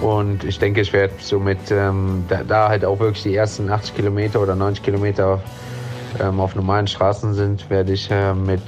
[0.00, 3.94] Und ich denke, ich werde somit ähm, da, da, halt auch wirklich die ersten 80
[3.94, 5.40] Kilometer oder 90 Kilometer
[6.20, 8.60] ähm, auf normalen Straßen sind, werde ich äh, mit,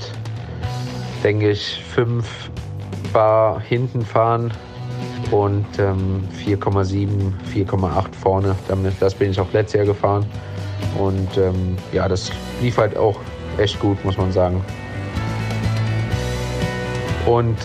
[1.23, 2.51] denke ich, 5
[3.13, 4.53] Bar hinten fahren
[5.31, 7.09] und ähm, 4,7,
[7.55, 8.55] 4,8 vorne.
[8.69, 10.27] Damit, das bin ich auch letztes Jahr gefahren.
[10.99, 13.17] Und ähm, ja, das lief halt auch
[13.59, 14.65] echt gut, muss man sagen.
[17.27, 17.57] Und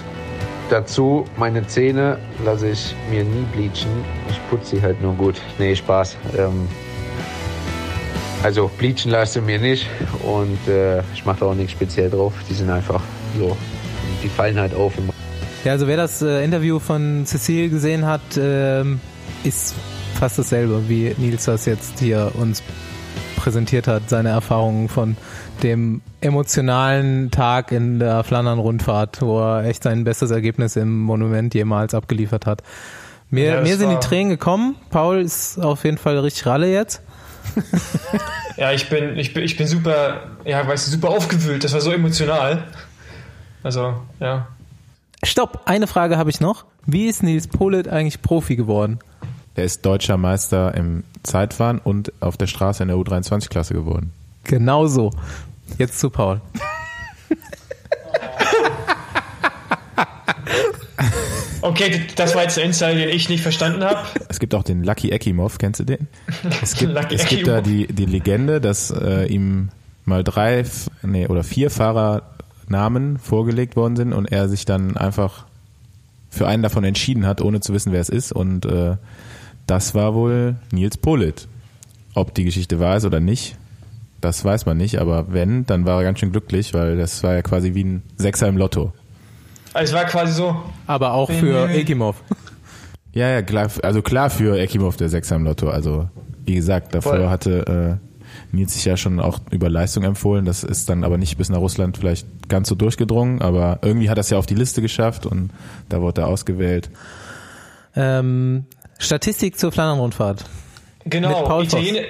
[0.74, 4.04] dazu, meine Zähne lasse ich mir nie bleachen.
[4.30, 5.40] Ich putze sie halt nur gut.
[5.60, 6.18] Nee, Spaß.
[6.38, 6.68] Ähm,
[8.42, 9.88] also bleachen lasse ich mir nicht
[10.24, 12.34] und äh, ich mache da auch nichts speziell drauf.
[12.50, 13.02] Die sind einfach
[13.38, 13.56] so.
[14.24, 14.94] Die fallen halt auf
[15.64, 18.84] ja, also wer das äh, Interview von Cecile gesehen hat, äh,
[19.46, 19.76] ist
[20.20, 22.62] fast dasselbe, wie Nils das jetzt hier uns
[23.44, 25.18] präsentiert hat, seine Erfahrungen von
[25.64, 31.94] dem emotionalen Tag in der Flandern-Rundfahrt, wo er echt sein bestes Ergebnis im Monument jemals
[31.94, 32.64] abgeliefert hat.
[33.30, 34.76] Mir, Ja, mir sind die Tränen gekommen.
[34.92, 37.02] Paul ist auf jeden Fall richtig Ralle jetzt.
[38.56, 41.64] Ja, ich bin, ich bin, ich bin super, ja, weißt du, super aufgewühlt.
[41.64, 42.66] Das war so emotional.
[43.64, 44.48] Also, ja.
[45.24, 46.66] Stopp, eine Frage habe ich noch.
[46.86, 49.00] Wie ist Nils Polit eigentlich Profi geworden?
[49.56, 54.12] Er ist deutscher Meister im Zeitfahren und auf der Straße in der U23-Klasse geworden.
[54.44, 55.12] Genau so.
[55.78, 56.42] Jetzt zu Paul.
[61.62, 64.02] Okay, das war jetzt der Insider, den ich nicht verstanden habe.
[64.28, 66.10] Es gibt auch den Lucky Ekimov, kennst du den?
[66.62, 69.70] Es gibt, Lucky es gibt da die, die Legende, dass äh, ihm
[70.04, 70.66] mal drei
[71.04, 75.46] nee, oder vier Fahrernamen vorgelegt worden sind und er sich dann einfach
[76.30, 78.34] für einen davon entschieden hat, ohne zu wissen, wer es ist.
[78.34, 78.98] Und äh,
[79.68, 81.48] das war wohl Nils Polit.
[82.16, 83.58] Ob die Geschichte wahr ist oder nicht,
[84.22, 85.00] das weiß man nicht.
[85.00, 88.04] Aber wenn, dann war er ganz schön glücklich, weil das war ja quasi wie ein
[88.18, 88.94] Sechser im Lotto.
[89.74, 91.70] Es war quasi so, Aber auch für.
[91.70, 92.22] Ekimov.
[93.14, 95.70] Ja, ja, klar, also klar für Ekimov der Sechser im Lotto.
[95.70, 96.10] Also
[96.46, 97.30] wie gesagt, davor Voll.
[97.30, 100.46] hatte äh, Nils sich ja schon auch über Leistung empfohlen.
[100.46, 104.18] Das ist dann aber nicht bis nach Russland vielleicht ganz so durchgedrungen, aber irgendwie hat
[104.18, 105.52] er es ja auf die Liste geschafft und
[105.90, 106.90] da wurde er ausgewählt.
[107.96, 108.66] Ähm,
[109.00, 110.46] Statistik zur Flandern-Rundfahrt.
[111.06, 111.66] Genau, Voss.
[111.66, 112.06] Italien,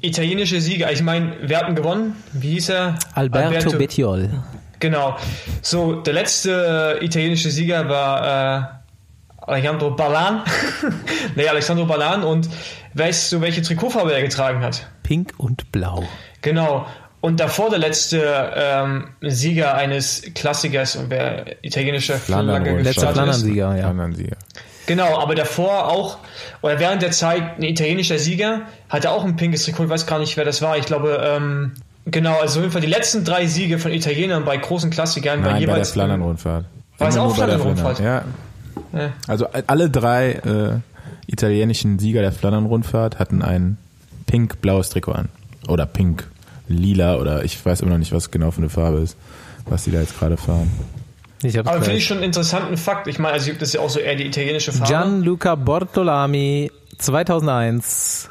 [0.00, 0.90] italienische Sieger.
[0.92, 2.16] Ich meine, wir hatten gewonnen.
[2.32, 2.98] Wie hieß er?
[3.14, 4.30] Alberto, Bettiol.
[4.78, 5.16] Genau.
[5.60, 8.78] So, der letzte äh, italienische Sieger war
[9.38, 10.42] äh, Alejandro Balan.
[11.36, 12.22] nee, Alexandro Balan.
[12.22, 12.48] Und
[12.94, 14.86] weißt du, welche Trikotfarbe er getragen hat?
[15.02, 16.04] Pink und Blau.
[16.40, 16.86] Genau.
[17.20, 22.66] Und davor der letzte ähm, Sieger eines Klassikers und wer italienischer Flagge Rundfahrt.
[22.66, 23.12] Letzter gestartet ist.
[23.14, 23.82] Flandern-Sieger, ja.
[23.82, 24.36] Flandern-Sieger.
[24.86, 26.18] Genau, aber davor auch,
[26.62, 30.18] oder während der Zeit ein italienischer Sieger, hatte auch ein pinkes Trikot, ich weiß gar
[30.18, 30.78] nicht, wer das war.
[30.78, 31.72] Ich glaube, ähm,
[32.06, 35.52] genau, also auf jeden Fall die letzten drei Siege von Italienern bei großen Klassikern Nein,
[35.52, 35.92] bei der jeweils.
[35.92, 36.64] Flandern-Rundfahrt.
[36.98, 37.98] War es auch Flandern-Rundfahrt?
[37.98, 38.24] Flandern-
[38.92, 38.98] Ja.
[39.00, 39.12] Ja.
[39.28, 40.78] Also alle drei äh,
[41.26, 43.76] italienischen Sieger der Flandern-Rundfahrt hatten ein
[44.26, 45.28] pink-blaues Trikot an.
[45.68, 45.86] Oder
[46.70, 49.16] pink-lila oder ich weiß immer noch nicht, was genau für eine Farbe ist,
[49.66, 50.70] was die da jetzt gerade fahren.
[51.42, 53.06] Ich hab's Aber finde ich schon einen interessanten Fakt.
[53.06, 54.86] Ich meine, also das ist ja auch so eher die italienische Farbe.
[54.86, 58.28] Gianluca Bortolami 2001.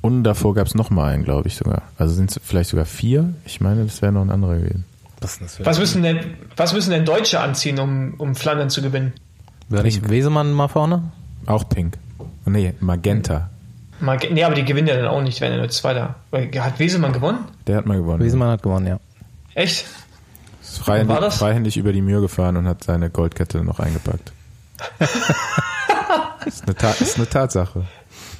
[0.00, 1.82] Und davor gab es noch mal einen, glaube ich sogar.
[1.98, 3.32] Also sind es vielleicht sogar vier.
[3.44, 4.84] Ich meine, das wäre noch ein anderer gewesen.
[5.20, 6.20] Was Was müssen denn,
[6.56, 9.12] was müssen denn Deutsche anziehen, um, um Flandern zu gewinnen?
[9.68, 11.10] War nicht Wesemann mal vorne?
[11.46, 11.96] Auch pink.
[12.44, 13.50] Nee, Magenta.
[14.00, 16.16] Mal, nee, aber die gewinnen ja dann auch nicht, wenn er nur Zweiter.
[16.32, 17.46] Hat Wesemann gewonnen?
[17.66, 18.22] Der hat mal gewonnen.
[18.22, 18.98] Wesemann hat gewonnen, ja.
[19.54, 19.86] Echt?
[20.62, 21.38] Ist freihändig, War das?
[21.38, 24.32] freihändig über die Mühe gefahren und hat seine Goldkette noch eingepackt.
[26.46, 27.84] ist, eine Ta ist eine Tatsache.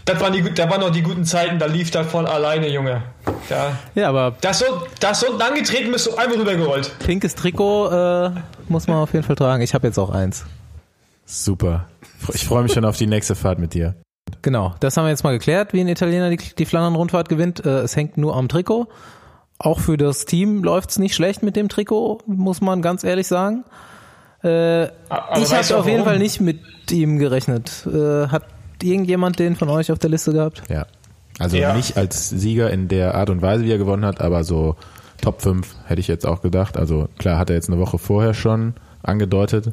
[0.04, 2.68] Das waren, die, gut- da waren noch die guten Zeiten, da lief da voll alleine,
[2.68, 3.02] Junge.
[3.50, 3.72] Ja.
[3.94, 4.64] Ja, aber Das so,
[5.00, 6.96] das so angetreten bist du einmal rübergerollt.
[7.00, 8.30] pinkes Trikot äh,
[8.68, 9.62] muss man auf jeden Fall tragen.
[9.62, 10.44] Ich habe jetzt auch eins.
[11.24, 11.86] Super.
[12.34, 13.94] Ich freue mich schon auf die nächste Fahrt mit dir.
[14.42, 17.64] Genau, das haben wir jetzt mal geklärt, wie ein Italiener die, die Flandern-Rundfahrt gewinnt.
[17.64, 18.88] Äh, es hängt nur am Trikot.
[19.58, 23.64] Auch für das Team läuft's nicht schlecht mit dem Trikot, muss man ganz ehrlich sagen.
[24.44, 26.04] Äh, ich auch auf jeden?
[26.04, 26.60] Fall nicht mit
[26.90, 27.86] ihm gerechnet.
[27.86, 28.44] Äh, hat
[28.82, 30.62] irgendjemand den von euch auf der Liste gehabt?
[30.68, 30.86] Ja.
[31.38, 31.74] Also Ja.
[31.74, 34.76] nicht als Sieger in der Art und Weise, wie er gewonnen hat, aber so
[35.22, 36.76] Top 5 hätte ich jetzt auch gedacht.
[36.76, 39.72] Also klar hat er jetzt eine Woche vorher schon angedeutet.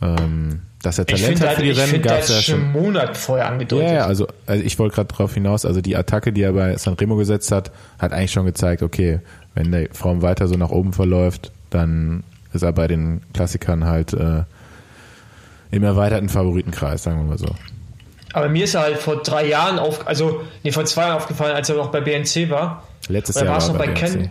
[0.00, 3.16] Ähm, dass er Ich Talent hat für die Rennen, gab es ja schon einen Monat
[3.16, 3.88] vorher angedeutet.
[3.88, 6.76] Ja, ja, also, also ich wollte gerade darauf hinaus, also die Attacke, die er bei
[6.76, 9.20] Sanremo gesetzt hat, hat eigentlich schon gezeigt, okay,
[9.54, 14.12] wenn der Form weiter so nach oben verläuft, dann ist er bei den Klassikern halt
[14.12, 14.42] äh,
[15.70, 17.54] im erweiterten Favoritenkreis, sagen wir mal so.
[18.32, 21.54] Aber mir ist er halt vor drei Jahren auf, also nee, vor zwei Jahren aufgefallen,
[21.54, 22.86] als er noch bei BNC war.
[23.08, 24.12] Letztes Jahr war es er noch bei bei BNC.
[24.12, 24.30] Ken?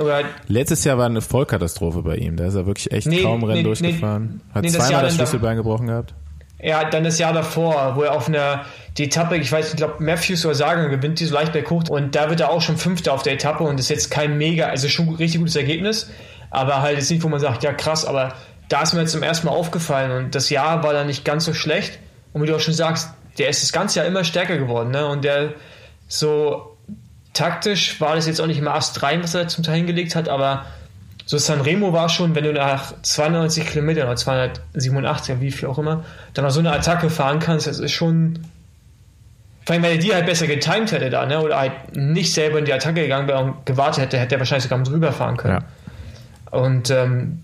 [0.00, 2.36] Oder Letztes Jahr war eine Vollkatastrophe bei ihm.
[2.36, 4.40] Da ist er wirklich echt Nee, kaum Rennen nee, durchgefahren.
[4.54, 6.14] Hat nee, das zweimal das dann da- Schlüsselbein gebrochen gehabt.
[6.62, 8.64] ja, dann das Jahr davor, wo er auf einer
[8.96, 12.14] die Etappe, ich weiß, ich glaube Matthews oder Sagan gewinnt die so leicht berghoch und
[12.14, 14.66] da wird er auch schon Fünfter auf der Etappe und das ist jetzt kein mega,
[14.68, 16.10] also schon richtig gutes Ergebnis,
[16.50, 18.34] aber halt jetzt nicht, wo man sagt, ja krass, aber
[18.68, 21.44] da ist mir jetzt zum ersten Mal aufgefallen und das Jahr war dann nicht ganz
[21.44, 21.98] so schlecht
[22.32, 25.06] und wie du auch schon sagst, der ist das ganze Jahr immer stärker geworden, ne?
[25.08, 25.54] Und der
[26.06, 26.73] so
[27.34, 30.28] taktisch war das jetzt auch nicht immer Ast rein, was er zum Teil hingelegt hat,
[30.28, 30.64] aber
[31.26, 36.04] so Sanremo war schon, wenn du nach 92 Kilometern oder 287, wie viel auch immer,
[36.34, 38.40] dann noch so eine Attacke fahren kannst, das ist schon.
[39.64, 41.40] Vor allem, wenn er die halt besser getimed hätte da, ne?
[41.40, 44.64] Oder halt nicht selber in die Attacke gegangen wäre und gewartet hätte, hätte er wahrscheinlich
[44.64, 45.64] sogar mit rüberfahren können.
[46.50, 47.40] Und ähm,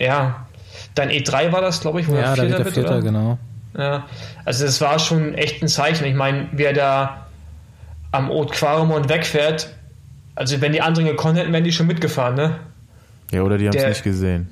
[0.00, 0.46] ja,
[0.94, 3.02] dann E3 war das, glaube ich, wo Ja, er Vierter der wird, Vierter, oder?
[3.02, 3.38] genau.
[3.76, 4.06] Ja,
[4.46, 6.06] also das war schon echt ein Zeichen.
[6.06, 7.27] Ich meine, wer da
[8.12, 9.68] am Haute Quaremont wegfährt,
[10.34, 12.60] also wenn die anderen gekonnt hätten, wären die schon mitgefahren, ne?
[13.32, 14.48] Ja, oder die haben es Der- nicht gesehen.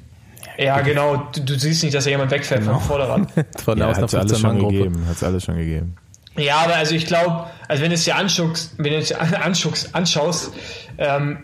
[0.59, 1.29] Ja, genau.
[1.35, 2.75] Du, du siehst nicht, dass da jemand wegfällt Genau.
[2.79, 3.29] vom Vorderrad.
[3.63, 4.75] Von Ja, aus einer hat's alles schon 15-Mann-Gruppe.
[4.75, 5.05] gegeben.
[5.09, 5.97] Hat's alles schon gegeben.
[6.39, 9.21] Ja, aber also ich glaube, also wenn du es dir anschaust, wenn du es dir
[9.45, 10.53] anschaust, anschaust
[10.99, 11.39] ähm,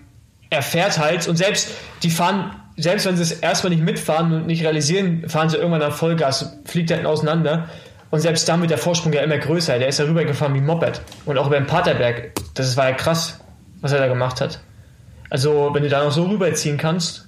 [0.51, 1.71] er fährt halt und selbst
[2.03, 5.81] die fahren, selbst wenn sie es erstmal nicht mitfahren und nicht realisieren, fahren sie irgendwann
[5.81, 7.69] nach Vollgas, fliegt halt auseinander.
[8.13, 9.79] Und selbst dann wird der Vorsprung ja immer größer.
[9.79, 11.01] Der ist ja rübergefahren wie ein Moped.
[11.25, 12.33] Und auch über den Paterberg.
[12.55, 13.41] Das war ja krass,
[13.81, 14.61] was er da gemacht hat.
[15.31, 17.27] Also, wenn du da noch so rüberziehen kannst,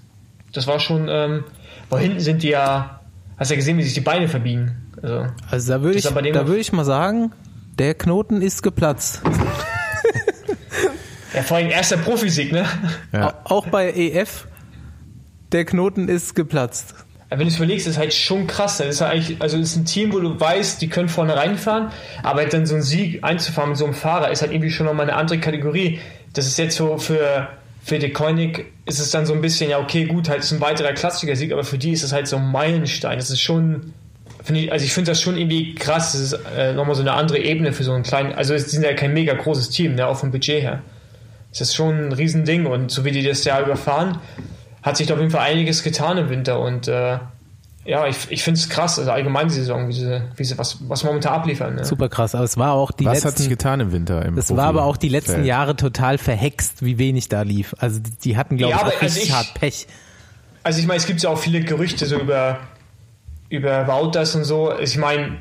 [0.53, 1.45] das war schon, ähm,
[1.89, 3.01] boah, hinten sind die ja,
[3.39, 4.93] hast ja gesehen, wie sich die Beine verbiegen.
[5.03, 7.33] Also, Also da würde ich, da würde ich mal sagen,
[7.79, 9.23] der Knoten ist geplatzt.
[11.35, 12.67] ja, vor allem erster Profisieg, ne?
[13.13, 13.29] Ja.
[13.45, 14.47] Au- Auch bei EF,
[15.53, 16.95] der Knoten ist geplatzt.
[17.39, 18.79] Wenn du es überlegst, ist halt schon krass.
[18.79, 21.91] Das ist ja eigentlich, also ist ein Team, wo du weißt, die können vorne reinfahren,
[22.23, 24.87] aber halt dann so einen Sieg einzufahren mit so einem Fahrer ist halt irgendwie schon
[24.87, 26.01] nochmal eine andere Kategorie.
[26.33, 27.49] Das ist jetzt so für,
[27.83, 30.61] für De Koenig ist es dann so ein bisschen, ja, okay, gut, halt ist ein
[30.61, 33.19] weiterer Klassiker-Sieg, aber für die ist es halt so ein Meilenstein.
[33.19, 33.93] Das ist schon,
[34.43, 36.13] finde ich, also ich finde das schon irgendwie krass.
[36.13, 38.85] Das ist äh, nochmal so eine andere Ebene für so einen kleinen, also es sind
[38.85, 40.83] ja kein mega großes Team, ne, auch vom Budget her.
[41.51, 44.19] Das ist schon ein Riesending und so wie die das Jahr überfahren,
[44.85, 47.19] hat sich da auf jeden Fall einiges getan im Winter und äh,
[47.87, 50.79] ja, ich, ich finde es krass, also allgemein die Saison, wie sie, wie sie was,
[50.89, 51.75] was momentan abliefern.
[51.75, 51.85] Ne?
[51.85, 52.35] Super krass.
[52.35, 54.25] Aber es war auch die Was hat sich letzten, getan im Winter?
[54.25, 55.47] Im es war aber auch die letzten Profifeld?
[55.49, 57.75] Jahre total verhext, wie wenig da lief.
[57.81, 59.87] Also die, die hatten, glaube Ja, ich, auch also richtig ich- hart Pech.
[60.63, 62.59] Also ich meine, es gibt ja auch viele Gerüchte so über,
[63.51, 64.73] über Wouters und so.
[64.79, 65.37] Ich meine,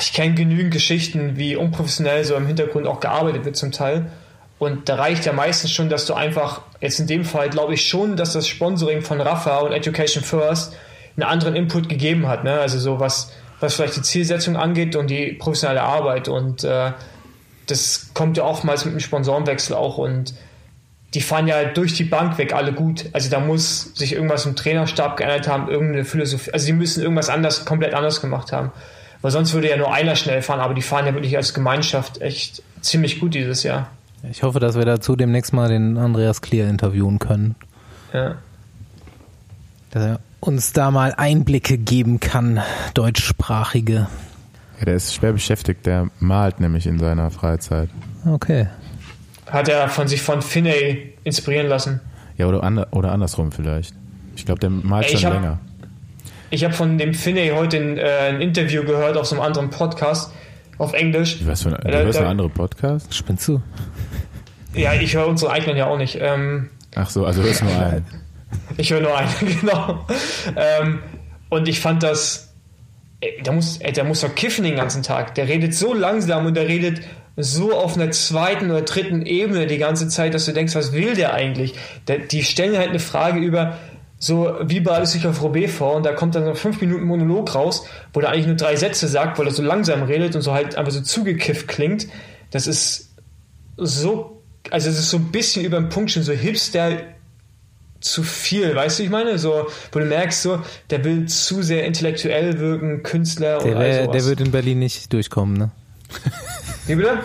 [0.00, 4.10] ich kenne genügend Geschichten, wie unprofessionell so im Hintergrund auch gearbeitet wird zum Teil.
[4.58, 7.86] Und da reicht ja meistens schon, dass du einfach, jetzt in dem Fall glaube ich
[7.86, 10.76] schon, dass das Sponsoring von Rafa und Education First
[11.16, 12.44] einen anderen Input gegeben hat.
[12.44, 12.58] Ne?
[12.60, 16.28] Also so was, was vielleicht die Zielsetzung angeht und die professionelle Arbeit.
[16.28, 16.92] Und äh,
[17.66, 19.98] das kommt ja oftmals mit dem Sponsorenwechsel auch.
[19.98, 20.34] Und
[21.14, 23.06] die fahren ja durch die Bank weg alle gut.
[23.12, 26.52] Also da muss sich irgendwas im Trainerstab geändert haben, irgendeine Philosophie.
[26.52, 28.70] Also die müssen irgendwas anders, komplett anders gemacht haben.
[29.20, 32.20] Weil sonst würde ja nur einer schnell fahren, aber die fahren ja wirklich als Gemeinschaft
[32.20, 33.90] echt ziemlich gut dieses Jahr.
[34.30, 37.54] Ich hoffe, dass wir dazu demnächst mal den Andreas Clear interviewen können.
[38.12, 38.36] Ja.
[39.90, 42.60] Dass er uns da mal Einblicke geben kann,
[42.94, 44.08] deutschsprachige.
[44.78, 45.86] Ja, der ist schwer beschäftigt.
[45.86, 47.88] Der malt nämlich in seiner Freizeit.
[48.26, 48.68] Okay.
[49.46, 52.00] Hat er von sich von Finney inspirieren lassen.
[52.36, 53.94] Ja, oder, ander, oder andersrum vielleicht.
[54.36, 55.58] Ich glaube, der malt Ey, schon hab- länger.
[56.50, 59.70] Ich habe von dem Finney heute ein, äh, ein Interview gehört auf so einem anderen
[59.70, 60.32] Podcast
[60.78, 61.38] auf Englisch.
[61.44, 63.16] Was für ein, du Da- hörst da- noch andere Podcasts?
[63.16, 63.60] Spinnst du?
[64.74, 66.18] Ja, ich höre unsere eigenen ja auch nicht.
[66.20, 68.04] Ähm, Ach so, also hörst nur einen.
[68.76, 70.06] Ich höre nur einen, genau.
[70.56, 71.00] Ähm,
[71.48, 72.52] und ich fand das,
[73.20, 75.34] ey, der muss, ey, der muss doch kiffen den ganzen Tag.
[75.34, 77.00] Der redet so langsam und der redet
[77.36, 81.14] so auf einer zweiten oder dritten Ebene die ganze Zeit, dass du denkst, was will
[81.14, 81.74] der eigentlich?
[82.08, 83.78] Der, die stellen halt eine Frage über,
[84.18, 85.94] so wie bereitest du dich auf Roubaix vor?
[85.94, 88.74] Und da kommt dann so ein fünf Minuten Monolog raus, wo der eigentlich nur drei
[88.76, 92.08] Sätze sagt, weil er so langsam redet und so halt einfach so zugekifft klingt.
[92.50, 93.14] Das ist
[93.76, 96.98] so, also es ist so ein bisschen über den Punkt schon so Hipster
[98.00, 99.38] zu viel, weißt du, ich meine?
[99.38, 103.94] So, wo du merkst, so, der will zu sehr intellektuell wirken, Künstler Der, und all
[103.94, 104.12] sowas.
[104.16, 105.70] der wird in Berlin nicht durchkommen, ne?
[106.86, 107.18] Wie bitte?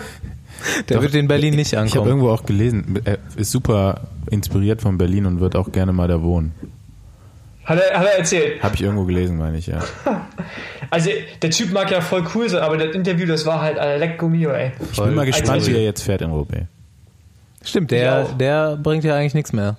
[0.88, 2.08] Der Doch, wird in Berlin nicht Ich habe ankommen.
[2.08, 6.22] irgendwo auch gelesen, er ist super inspiriert von Berlin und wird auch gerne mal da
[6.22, 6.54] wohnen.
[7.64, 8.62] Hat er, hat er erzählt.
[8.62, 9.80] Habe ich irgendwo gelesen, meine ich, ja.
[10.90, 11.10] Also,
[11.42, 14.28] der Typ mag ja voll cool sein, aber das Interview, das war halt äh, lecco
[14.28, 14.70] mio, ey.
[14.92, 16.66] Ich bin mal gespannt, Also- wie er jetzt fährt in Roubaix.
[17.64, 19.76] Stimmt, der, der bringt ja eigentlich nichts mehr.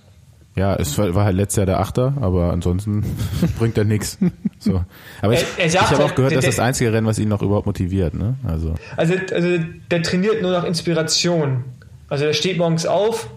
[0.55, 3.03] Ja, es war, war halt letztes Jahr der Achter, aber ansonsten
[3.59, 4.17] bringt er nichts.
[4.59, 4.83] So.
[5.21, 7.19] Aber ich, Er- er ich habe halt, auch gehört, der- dass das einzige Rennen, was
[7.19, 8.13] ihn noch überhaupt motiviert.
[8.15, 8.35] Ne?
[8.43, 9.59] Also Also, also,
[9.91, 11.63] der trainiert nur nach Inspiration.
[12.09, 13.29] Also, der steht morgens auf,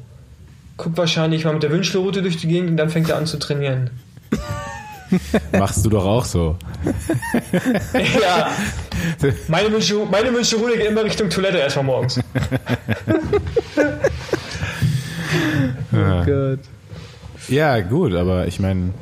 [0.78, 3.38] guckt wahrscheinlich mal mit der Wünschelroute durch die Gegend und dann fängt er an zu
[3.38, 3.90] trainieren.
[5.52, 6.56] machst du doch auch so.
[7.94, 8.50] ja.
[9.48, 12.20] Meine Wünsche, meine Wünschelroute geht immer Richtung Toilette erstmal morgens.
[15.90, 16.60] Ja, Gut.
[17.48, 18.92] ja gut, aber ich meine,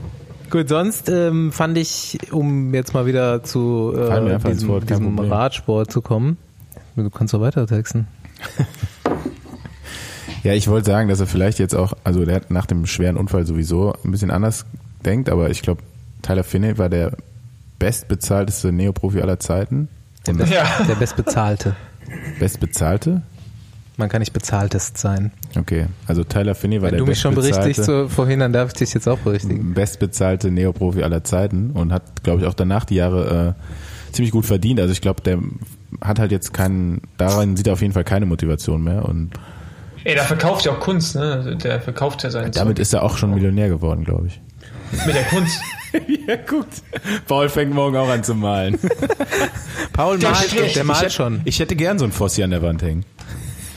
[0.51, 5.19] Gut, sonst ähm, fand ich, um jetzt mal wieder zu äh, diesem, Wort, diesem.
[5.19, 6.37] Radsport zu kommen.
[6.95, 8.07] Du kannst doch weiter texten.
[10.45, 13.17] ja, ich wollte sagen, dass er vielleicht jetzt auch, also der hat nach dem schweren
[13.17, 14.67] Unfall sowieso ein bisschen anders
[15.07, 15.83] denkt, aber ich glaube,
[16.22, 17.12] Tyler Finney war der
[17.78, 19.89] bestbezahlteste Neoprofi aller Zeiten.
[20.26, 20.64] Der, best, Ja.
[20.89, 21.76] der bestbezahlte.
[22.39, 23.22] bestbezahlte?
[23.99, 25.30] Man kann nicht bezahltest sein.
[25.59, 28.68] Okay, also Tyler Finney war Wenn der du mich schon berichtigst so vorhin, dann darf
[28.68, 29.72] ich dich jetzt auch berichtigen.
[29.72, 34.45] bestbezahlte Neoprofi aller Zeiten und hat, glaube ich, auch danach die Jahre äh, ziemlich gut
[34.45, 34.80] verdient.
[34.80, 35.39] Also ich glaube, der
[36.03, 39.30] hat halt jetzt keinen, daran sieht er auf jeden Fall keine Motivation mehr und
[40.05, 41.57] Ey, der verkauft ja auch Kunst, ne?
[41.62, 44.41] Der verkauft ja seinen damit ist er auch schon Millionär geworden, glaube ich.
[45.07, 45.61] Mit der Kunst.
[46.26, 46.82] ja, guckt.
[47.26, 48.78] Paul fängt morgen auch an zu malen.
[49.93, 51.41] Paul Der malt, der ich malt hätte, schon.
[51.45, 53.05] Ich hätte gern so einen Fossi an der Wand hängen.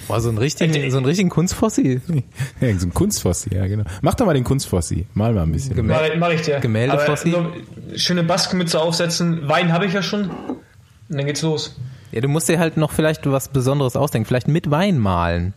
[0.08, 2.02] Boah, so einen richtigen, so einen richtigen Kunstfossi.
[2.62, 3.84] Ja, so ein Kunstfossi, ja genau.
[4.02, 5.06] Mach doch mal den Kunstfossi.
[5.14, 5.76] Mal mal ein bisschen.
[5.76, 6.60] Gemä- Mach, ich dir.
[6.60, 7.34] Gemäldefossi?
[7.36, 9.48] Aber nur Schöne Baskenmütze aufsetzen.
[9.48, 10.30] Wein habe ich ja schon.
[10.30, 11.76] Und dann geht's los.
[12.12, 14.28] Ja, du musst dir halt noch vielleicht was Besonderes ausdenken.
[14.28, 15.54] Vielleicht mit Wein malen.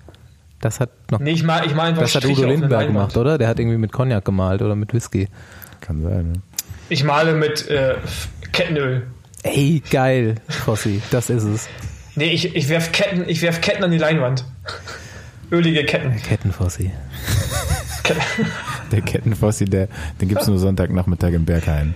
[0.62, 2.52] Das hat noch, Nee, ich mal, ich mal einfach das hat Striche Udo auf eine
[2.52, 3.36] Lindenberg gemacht, oder?
[3.36, 5.28] Der hat irgendwie mit Cognac gemalt oder mit Whisky.
[5.80, 6.40] Kann sein, ne?
[6.88, 7.96] Ich male mit äh,
[8.52, 9.08] Kettenöl.
[9.42, 11.68] Ey, geil, Fossi, das ist es.
[12.14, 14.44] Nee, ich, ich werf Ketten, ich werf Ketten an die Leinwand.
[15.50, 16.14] Ölige Ketten.
[16.22, 16.92] Kettenfossi.
[18.92, 19.88] Der Kettenfossi, der,
[20.20, 21.94] den gibt's nur Sonntagnachmittag im Berghain.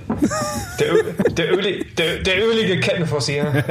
[0.81, 3.53] Der, der, Öli, der, der ölige Kettenfossi, ja.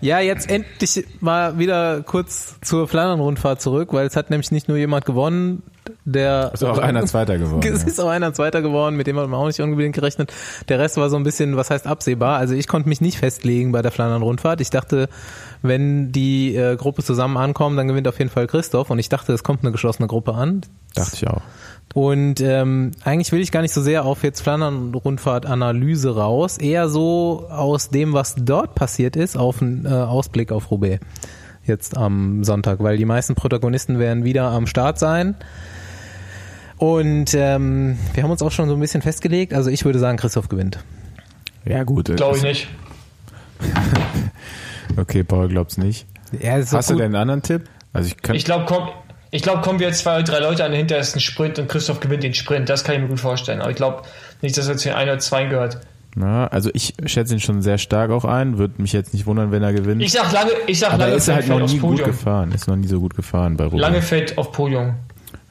[0.00, 4.78] Ja, jetzt endlich mal wieder kurz zur Flandern-Rundfahrt zurück, weil es hat nämlich nicht nur
[4.78, 5.62] jemand gewonnen,
[6.04, 7.60] der Ist auch einer Zweiter geworden.
[7.72, 7.88] Es Ja.
[7.88, 10.32] ist auch einer Zweiter geworden, mit dem hat man auch nicht unbedingt gerechnet.
[10.68, 12.38] Der Rest war so ein bisschen, was heißt absehbar.
[12.38, 14.60] Also ich konnte mich nicht festlegen bei der Flandern-Rundfahrt.
[14.60, 15.08] Ich dachte,
[15.62, 18.90] wenn die äh, Gruppe zusammen ankommt, dann gewinnt auf jeden Fall Christoph.
[18.90, 20.62] Und ich dachte, es kommt eine geschlossene Gruppe an.
[20.94, 21.42] Dachte ich auch.
[21.92, 27.46] Und ähm, eigentlich will ich gar nicht so sehr auf jetzt Flandern-Rundfahrt-Analyse raus, eher so
[27.50, 31.00] aus dem, was dort passiert ist, auf einen äh, Ausblick auf Roubaix
[31.64, 35.36] jetzt am Sonntag, weil die meisten Protagonisten werden wieder am Start sein.
[36.80, 39.52] Und ähm, wir haben uns auch schon so ein bisschen festgelegt.
[39.52, 40.78] Also ich würde sagen, Christoph gewinnt.
[41.66, 42.06] Ja, gut.
[42.16, 42.68] Glaube ich nicht.
[44.96, 46.06] Okay, Paul glaubt's nicht.
[46.40, 47.62] Ja, Hast du denn einen anderen Tipp?
[47.92, 48.88] Also ich kann, Ich glaube, komm,
[49.30, 52.00] ich glaube, kommen wir jetzt zwei oder drei Leute an den hintersten Sprint und Christoph
[52.00, 52.68] gewinnt den Sprint.
[52.68, 53.60] Das kann ich mir gut vorstellen.
[53.60, 54.02] Aber ich glaube
[54.42, 55.78] nicht, dass er zu den ein oder zwei gehört.
[56.16, 58.58] na, also ich schätze ihn schon sehr stark auch ein.
[58.58, 60.02] Würde mich jetzt nicht wundern, wenn er gewinnt.
[60.02, 62.50] Ich sag lange, ich sag Aber er lange ist halt noch nie gut gefahren.
[62.52, 63.80] Ist noch nie so gut gefahren bei Roubaix.
[63.80, 64.94] Lange fällt auf Podium.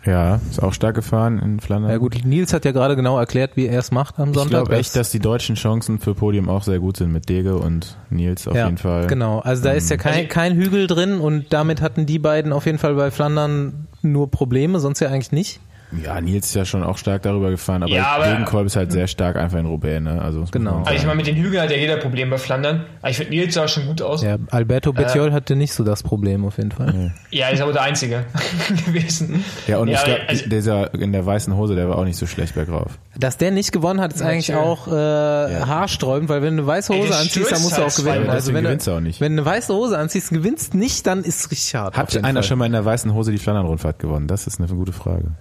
[0.06, 1.91] Ja, ist auch stark gefahren in Flandern.
[1.91, 4.50] Ja gut, Nils hat ja gerade genau erklärt, wie er es macht am ich Sonntag.
[4.66, 7.97] glaube echt, dass die deutschen Chancen für Podium auch sehr gut sind mit Dege und
[8.10, 9.08] Nils auf ja, jeden Fall.
[9.08, 12.54] Genau, also da ist ja kein, Also- kein Hügel drin und damit hatten die beiden
[12.54, 15.60] auf jeden Fall bei Flandern nur Probleme, sonst ja eigentlich nicht.
[16.04, 18.92] Ja, Nils ist ja schon auch stark darüber gefahren, aber, Ja, aber- Degenkolb ist halt
[18.92, 20.22] sehr stark einfach in Roubaix, ne?
[20.22, 20.84] Also Genau.
[20.84, 22.86] Also ich meine, mit den Hügeln hat ja jeder Problem bei Flandern.
[23.02, 24.22] Aber ich finde, Nils sah schon gut aus.
[24.22, 27.12] Ja, Ja, Alberto Bettiol hatte nicht so das Problem auf jeden Fall.
[27.32, 28.26] ist aber der Einzige
[28.86, 29.44] gewesen.
[29.68, 32.18] Ja, und Ja, ich glaube, also- dieser in der weißen Hose, der war auch nicht
[32.18, 33.00] so schlecht bergauf.
[33.18, 34.68] Dass der nicht gewonnen hat, ist eigentlich Natürlich.
[34.80, 37.82] auch äh, haarsträubend, weil wenn du eine weiße Ey, Hose das anziehst, dann musst du
[37.82, 38.30] auch gewinnen.
[38.30, 39.22] Also wenn Deswegen du, gewinnst du auch nicht.
[39.22, 41.98] wenn du eine weiße Hose anziehst und gewinnst nicht, dann ist es richtig hart.
[41.98, 42.44] Hat einer Fall.
[42.44, 44.28] schon mal in der weißen Hose die Flandern-Rundfahrt gewonnen?
[44.28, 45.32] Das ist eine gute Frage.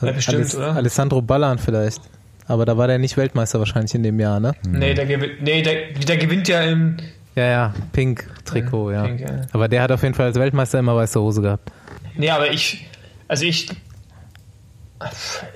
[0.00, 0.76] Ja, bestimmt, Aless- oder?
[0.76, 2.00] Alessandro Ballan vielleicht.
[2.46, 4.52] Aber da war der nicht Weltmeister wahrscheinlich in dem Jahr, ne?
[4.68, 6.96] Nee, der, gewinnt, nee der, der gewinnt ja im.
[7.34, 9.02] Ja, ja, Pink Trikot, ja.
[9.02, 9.42] Pink, ja.
[9.52, 11.70] Aber der hat auf jeden Fall als Weltmeister immer weiße Hose gehabt.
[12.14, 12.86] Nee, aber ich.
[13.28, 13.68] Also ich.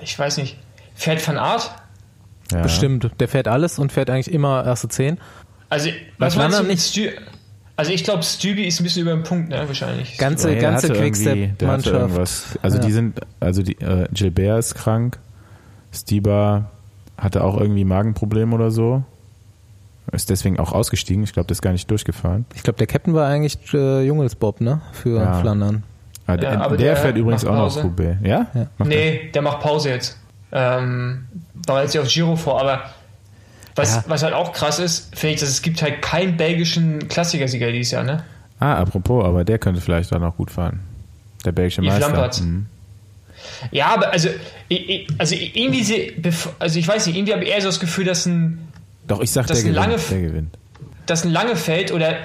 [0.01, 0.57] Ich weiß nicht.
[0.95, 1.71] Fährt Van Art?
[2.51, 2.61] Ja.
[2.61, 3.09] Bestimmt.
[3.19, 5.17] Der fährt alles und fährt eigentlich immer erste zehn.
[5.69, 7.09] Also, was meinst Flandern du mit Stü
[7.77, 9.63] Also ich glaube, Stübi ist ein bisschen über dem Punkt, ne?
[9.65, 10.17] Wahrscheinlich.
[10.17, 12.59] Ganze, Ja, der ganze Quickstep-Mannschaft.
[12.61, 12.83] Also Ja.
[12.85, 15.17] die sind, also die, äh, Gilbert ist krank,
[15.93, 16.69] Stiba
[17.17, 19.03] hatte auch irgendwie Magenprobleme oder so.
[20.11, 21.23] Ist deswegen auch ausgestiegen.
[21.23, 22.45] Ich glaube, der ist gar nicht durchgefahren.
[22.55, 24.81] Ich glaube, der Captain war eigentlich äh, Jungelsbob, ne?
[24.91, 25.33] Für Ja.
[25.39, 25.83] Flandern.
[26.27, 27.83] Ah, Ja, der, aber der, der fährt übrigens auch noch.
[27.83, 28.17] Roubaix.
[28.23, 28.47] Ja?
[28.53, 28.67] Ja.
[28.85, 30.17] Nee, der macht Pause jetzt.
[30.51, 31.25] Ähm,
[31.65, 32.81] war jetzt ja auf Giro vor, aber
[33.75, 34.03] was, Ja.
[34.07, 37.91] was halt auch krass ist, finde ich, dass es gibt halt keinen belgischen Klassikersieger dieses
[37.91, 38.23] Jahr, ne?
[38.59, 38.67] der?
[38.67, 40.81] Ah, apropos, aber der könnte vielleicht auch noch gut fahren.
[41.45, 42.43] Der belgische Yves Meister.
[42.43, 42.67] Mhm.
[43.71, 44.29] Ja, aber also,
[45.17, 46.13] also irgendwie,
[46.59, 48.67] also ich weiß nicht, irgendwie habe ich eher so das Gefühl, dass ein,
[49.07, 49.75] Doch, ich sag, Das der gewinnt.
[49.77, 50.57] lange- der gewinnt.
[51.07, 52.15] dass ein Langefeld oder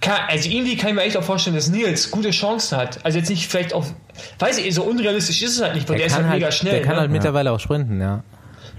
[0.00, 3.04] kann, also irgendwie kann ich mir echt auch vorstellen, dass Nils gute Chancen hat.
[3.04, 3.92] Also jetzt nicht vielleicht auf,
[4.38, 6.72] weiß ich, so unrealistisch ist es halt nicht, weil der, ist halt mega schnell.
[6.74, 7.00] der kann ne?
[7.00, 8.22] halt mittlerweile auch sprinten, ja.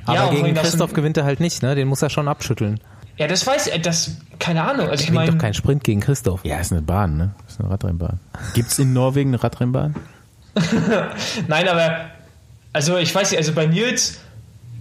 [0.06, 1.76] Aber Ja, gegen Christoph gewinnt er halt nicht, ne?
[1.76, 2.80] Den muss er schon abschütteln.
[3.18, 4.90] ja, das weiß er, das, keine Ahnung.
[4.90, 6.44] Also ich meine, doch kein Sprint gegen Christoph.
[6.44, 7.36] Ja, ist eine Bahn, ne?
[7.48, 8.20] Ist eine Radrennbahn.
[8.56, 9.96] Gibt's in Norwegen eine Radrennbahn?
[11.48, 12.06] nein, aber,
[12.74, 14.20] also ich weiß nicht, also bei Nils,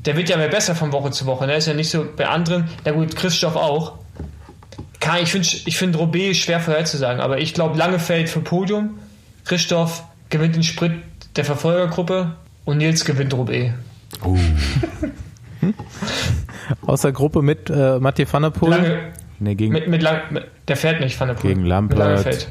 [0.07, 1.57] der wird ja mehr besser von Woche zu Woche, ne?
[1.57, 3.99] Ist ja nicht so bei anderen, na gut, Christoph auch.
[4.99, 8.99] Kann, ich finde ich find Roubaix schwer vorherzusagen, aber ich glaube, Langefeld für Podium,
[9.45, 11.03] Christoph gewinnt den Sprint
[11.37, 13.33] der Verfolgergruppe und Nils gewinnt
[14.25, 14.43] Roubaix.
[16.87, 18.71] Aus der Gruppe mit äh, Mathieu van der Poel.
[18.71, 18.99] Lange,
[19.43, 21.55] Ne, gegen, mit, mit lang, mit, der fährt nicht Van der Poel.
[21.55, 22.49] gegen Lampert Langefeld.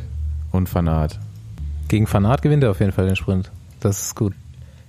[0.52, 1.20] und Fanat.
[1.88, 3.52] Gegen Van Aert gewinnt er auf jeden Fall den Sprint.
[3.80, 4.34] Das ist gut.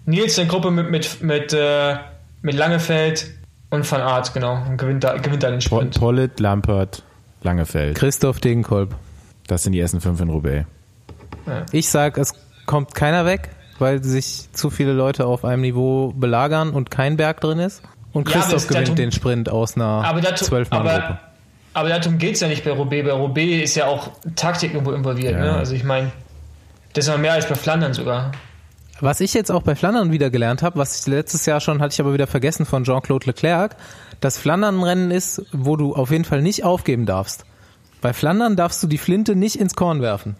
[0.07, 1.97] Nils in der Gruppe mit, mit, mit, äh,
[2.41, 3.31] mit Langefeld
[3.69, 4.63] und Van Aert, genau.
[4.67, 5.99] Und gewinnt da, gewinnt da den Sprint.
[5.99, 7.03] Pollitt, Lampert,
[7.43, 7.97] Langefeld.
[7.99, 8.95] Christoph Degenkolb.
[9.47, 10.65] Das sind die ersten fünf in Roubaix.
[11.73, 12.33] Ich sag, es
[12.65, 13.51] kommt keiner weg.
[13.81, 17.83] Weil sich zu viele Leute auf einem Niveau belagern und kein Berg drin ist.
[18.13, 20.95] Und Ja, Christoph es- gewinnt darum- den Sprint aus einer Aber, dazu, 12 mann gruppe
[21.05, 21.21] aber,
[21.75, 23.07] aber darum geht es ja nicht bei Roubaix.
[23.07, 25.33] Bei Roubaix ist ja auch Taktik irgendwo involviert.
[25.35, 25.41] Ja.
[25.41, 25.55] Ne?
[25.55, 26.11] Also ich meine,
[26.93, 28.33] das ist noch mehr als bei Flandern sogar.
[29.03, 31.95] Was ich jetzt auch bei Flandern wieder gelernt habe, was ich letztes Jahr schon hatte
[31.95, 33.77] ich aber wieder vergessen von Jean-Claude Leclerc,
[34.21, 37.45] dass Flandern ein Rennen ist, wo du auf jeden Fall nicht aufgeben darfst.
[38.03, 40.37] Bei Flandern darfst du die Flinte nicht ins Korn werfen,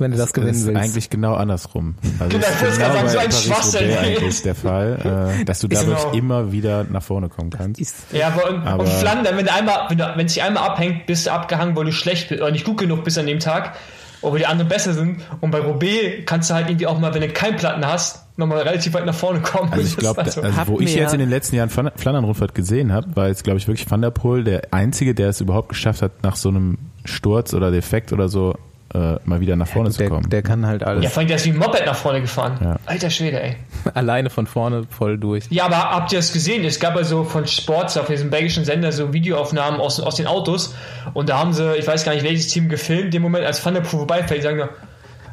[0.00, 0.80] wenn du das, gewinnen das ist willst.
[0.82, 1.94] eigentlich genau andersrum.
[2.18, 3.96] Also Genau, das ist gerade genau sagen, so ein Schwachsinn.
[3.98, 6.14] eigentlich der Fall, äh, dass du dadurch genau.
[6.14, 7.80] immer wieder nach vorne kommen kannst.
[7.80, 10.42] Ist- Ja, aber und, Aber- und Flandern, wenn du einmal, wenn du, wenn es dich
[10.42, 13.26] einmal abhängt, bist du abgehangen, weil du schlecht bist oder nicht gut genug bist an
[13.26, 13.76] dem Tag,
[14.22, 15.22] obwohl die anderen besser sind.
[15.40, 18.58] Und bei Roubaix kannst du halt irgendwie auch mal, wenn du keinen Platten hast, nochmal
[18.62, 19.70] relativ weit nach vorne kommen.
[19.72, 20.40] Also ich glaube, so.
[20.42, 23.44] also Hat wo ich jetzt in den letzten Jahren Flan- Flandern-Rundfahrt gesehen habe, war jetzt,
[23.44, 26.48] glaube ich, wirklich Van der Poel der Einzige, der es überhaupt geschafft hat, nach so
[26.48, 28.54] einem Sturz oder Defekt oder so
[28.94, 30.28] äh, mal wieder nach vorne zu der, kommen.
[30.30, 32.58] der kann halt alles ja, vor allem, der ist wie ein Moped nach vorne gefahren.
[32.60, 32.76] Ja.
[32.86, 33.56] Alter Schwede, ey.
[33.94, 35.44] alleine von vorne voll durch.
[35.50, 36.64] Ja, aber habt ihr das gesehen?
[36.64, 40.26] Es gab ja so von Sports auf diesem belgischen Sender so Videoaufnahmen aus, aus den
[40.26, 40.74] Autos
[41.14, 43.74] und da haben sie, ich weiß gar nicht welches Team gefilmt, dem Moment, als Van
[43.74, 44.70] der Poel vorbeifährt, die sagen nur,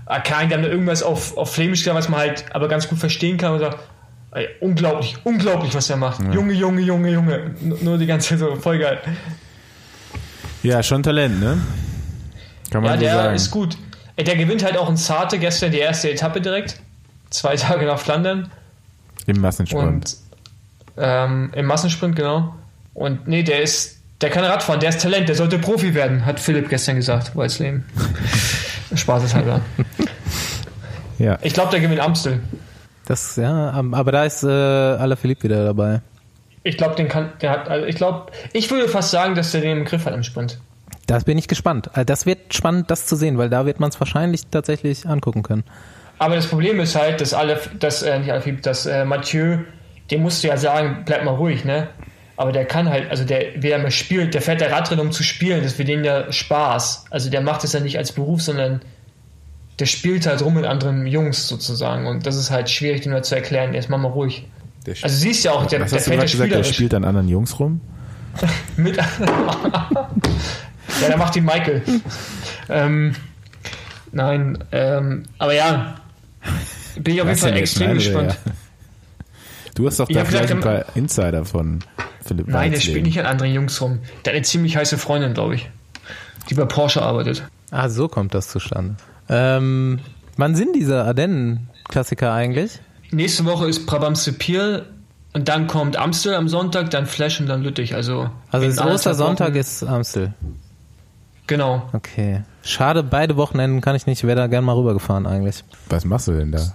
[0.05, 2.87] ah, kein, die haben da irgendwas auf, auf Flämisch gesagt, was man halt aber ganz
[2.87, 3.77] gut verstehen kann und sagt,
[4.33, 6.21] ey, unglaublich, unglaublich, was er macht.
[6.31, 7.33] Junge, Junge, Junge, Junge.
[7.59, 8.99] N- Nur die ganze Zeit so, voll geil.
[10.63, 11.57] Ja, schon Talent, ne?
[12.71, 13.35] Kann man Ja, der sagen.
[13.35, 13.77] ist gut.
[14.17, 16.79] Der gewinnt halt auch in Sarte gestern die erste Etappe direkt.
[17.29, 18.49] Zwei Tage nach Flandern.
[19.27, 19.83] Im Massensprint.
[19.83, 20.17] Und
[20.97, 22.55] ähm, im Massensprint, genau.
[22.93, 26.39] Und nee, der ist, der kann Radfahren, der ist Talent, der sollte Profi werden, hat
[26.39, 27.85] Philipp gestern gesagt, Wolfsleben.
[28.95, 29.61] Spaß ist halber.
[31.19, 31.37] ja.
[31.43, 32.39] Ich glaube, der gewinnt Amstel.
[33.05, 36.01] Das, ja, aber da ist äh, Alaphilippe wieder dabei.
[36.63, 39.61] Ich glaube, den kann, der hat, also ich glaube, ich würde fast sagen, dass der
[39.61, 40.57] den im Griff hat im Sprint.
[41.07, 41.89] Das bin ich gespannt.
[41.93, 45.41] Also Das wird spannend, das zu sehen, weil da wird man es wahrscheinlich tatsächlich angucken
[45.41, 45.63] können.
[46.19, 49.59] Aber das Problem ist halt, dass alle, dass, äh, nicht Alaphilippe, dass äh, Mathieu,
[50.11, 51.87] dem musst du ja sagen, bleib mal ruhig, ne?
[52.35, 55.23] Aber der kann halt, also der, wer mal spielt, der fährt der Radrennen, um zu
[55.23, 57.05] spielen, das ist für den ja Spaß.
[57.09, 58.81] Also der macht es ja nicht als Beruf, sondern
[59.79, 62.05] der spielt halt rum mit anderen Jungs sozusagen.
[62.05, 63.73] Und das ist halt schwierig, den mal zu erklären.
[63.73, 64.45] Jetzt mach mal ruhig.
[64.85, 67.05] Der Also siehst ja auch, der, Was der hast du gerade gesagt, der spielt an
[67.05, 67.81] anderen Jungs rum?
[68.77, 68.97] Mit
[71.01, 71.81] ja, der macht die Michael.
[72.69, 73.15] ähm,
[74.11, 75.95] nein, ähm, aber ja,
[76.99, 78.37] bin ich auf jeden Fall extrem gespannt.
[78.43, 78.53] oder?
[79.75, 81.79] Du hast doch Ich da vielleicht ein paar Insider von
[82.25, 83.99] Philipp Nein, der spielt nicht an anderen Jungs rum.
[84.25, 85.69] Der hat eine ziemlich heiße Freundin, glaube ich,
[86.49, 87.43] die bei Porsche arbeitet.
[87.69, 88.95] Ah, so kommt das zustande.
[89.29, 89.99] Ähm,
[90.35, 92.79] wann sind diese Ardennen-Klassiker eigentlich?
[93.11, 94.87] Nächste Woche ist Brabantse Pier
[95.33, 97.93] und dann kommt Amstel am Sonntag, dann Flash und dann Lüttich.
[97.93, 100.33] Also, Also ist Ostersonntag ist Amstel.
[101.47, 101.89] Genau.
[101.93, 102.41] Okay.
[102.63, 104.23] Schade, beide Wochenenden kann ich nicht.
[104.25, 105.63] Wäre da gern mal rübergefahren eigentlich.
[105.89, 106.59] Was machst du denn da?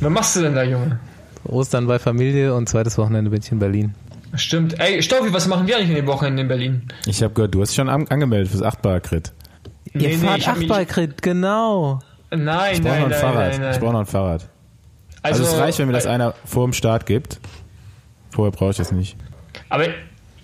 [0.00, 0.98] Was machst du denn da, Junge?
[1.44, 3.94] Ostern bei Familie und zweites Wochenende bin ich in Berlin.
[4.34, 4.78] Stimmt.
[4.80, 6.88] Ey, Stoffi, was machen wir eigentlich in den Wochenenden in Berlin?
[7.06, 9.32] Ich habe gehört, du hast dich schon an angemeldet fürs 8-Bar-Crit.
[9.94, 12.00] Ihr Nee, nee, fahrt ich Achtball-Crit, genau.
[12.30, 13.50] Nein, Ich brauche nein, noch ein nein, Fahrrad.
[13.52, 13.72] nein, nein.
[13.72, 14.48] Ich brauche noch ein Fahrrad.
[15.22, 17.40] Also, es reicht, wenn mir das einer vor dem Start gibt.
[18.30, 19.16] Vorher brauche ich das nicht.
[19.70, 19.84] Aber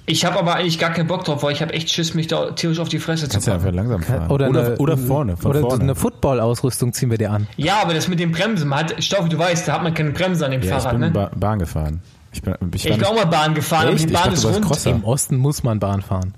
[0.06, 2.50] ich habe aber eigentlich gar keinen Bock drauf, weil ich habe echt Schiss, mich da
[2.50, 3.66] tierisch auf die Fresse zu Kannst ja packen.
[3.66, 4.30] einfach langsam fahren.
[4.30, 5.82] Oder, oder, eine, oder vorne, von oder vorne.
[5.82, 7.46] eine Football-Ausrüstung ziehen wir dir an.
[7.56, 10.10] Ja, aber das mit den Bremsen, man hat, Stoffi, du weißt, da hat man keine
[10.10, 11.10] Bremse an dem ja, ich Fahrrad, bin ne?
[11.10, 12.00] ba Bahn gefahren.
[12.32, 14.04] Ich bin, ich Ich bin auch nicht, mal Bahn gefahren, aber Echt?
[14.04, 14.64] die Ich Bahn dachte, ist rund.
[14.64, 14.90] Crosser.
[14.90, 16.34] Im Osten muss man Bahn fahren.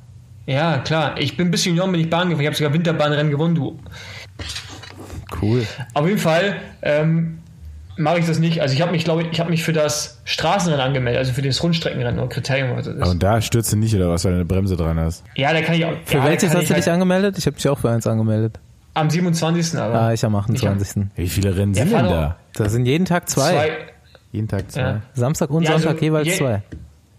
[0.47, 1.15] Ja, klar.
[1.19, 2.43] Ich bin ein bisschen jung, bin ich Bahn gefahren.
[2.43, 3.79] Ich habe sogar Winterbahnrennen gewonnen, du.
[5.41, 5.67] cool.
[5.95, 7.39] Auf jeden Fall ähm,
[7.97, 8.61] mache ich das nicht.
[8.63, 11.43] Also ich habe mich, glaube ich, ich habe mich für das Straßenrennen angemeldet, also für
[11.43, 12.77] das Rundstreckenrennen oder Kriterium.
[12.77, 13.09] Was das ist.
[13.09, 15.25] Und da stürzt du nicht, oder was, weil du eine Bremse dran hast?
[15.37, 15.93] ja, da kann ich auch.
[16.05, 17.39] Für ja, da welches hast ich du dich halt angemeldet?
[17.39, 18.59] Ich habe mich auch für eins angemeldet.
[18.95, 19.79] Am 27.
[19.79, 19.95] aber.
[20.01, 21.05] Ah, ich am 28.
[21.17, 22.37] Wie viele Rennen sind denn da?
[22.55, 23.51] Das sind jeden Tag zwei.
[23.53, 23.71] zwei.
[24.33, 24.81] Jeden Tag zwei.
[24.81, 25.01] Ja.
[25.15, 26.63] Samstag und Ja, also Sonntag jeweils je- zwei.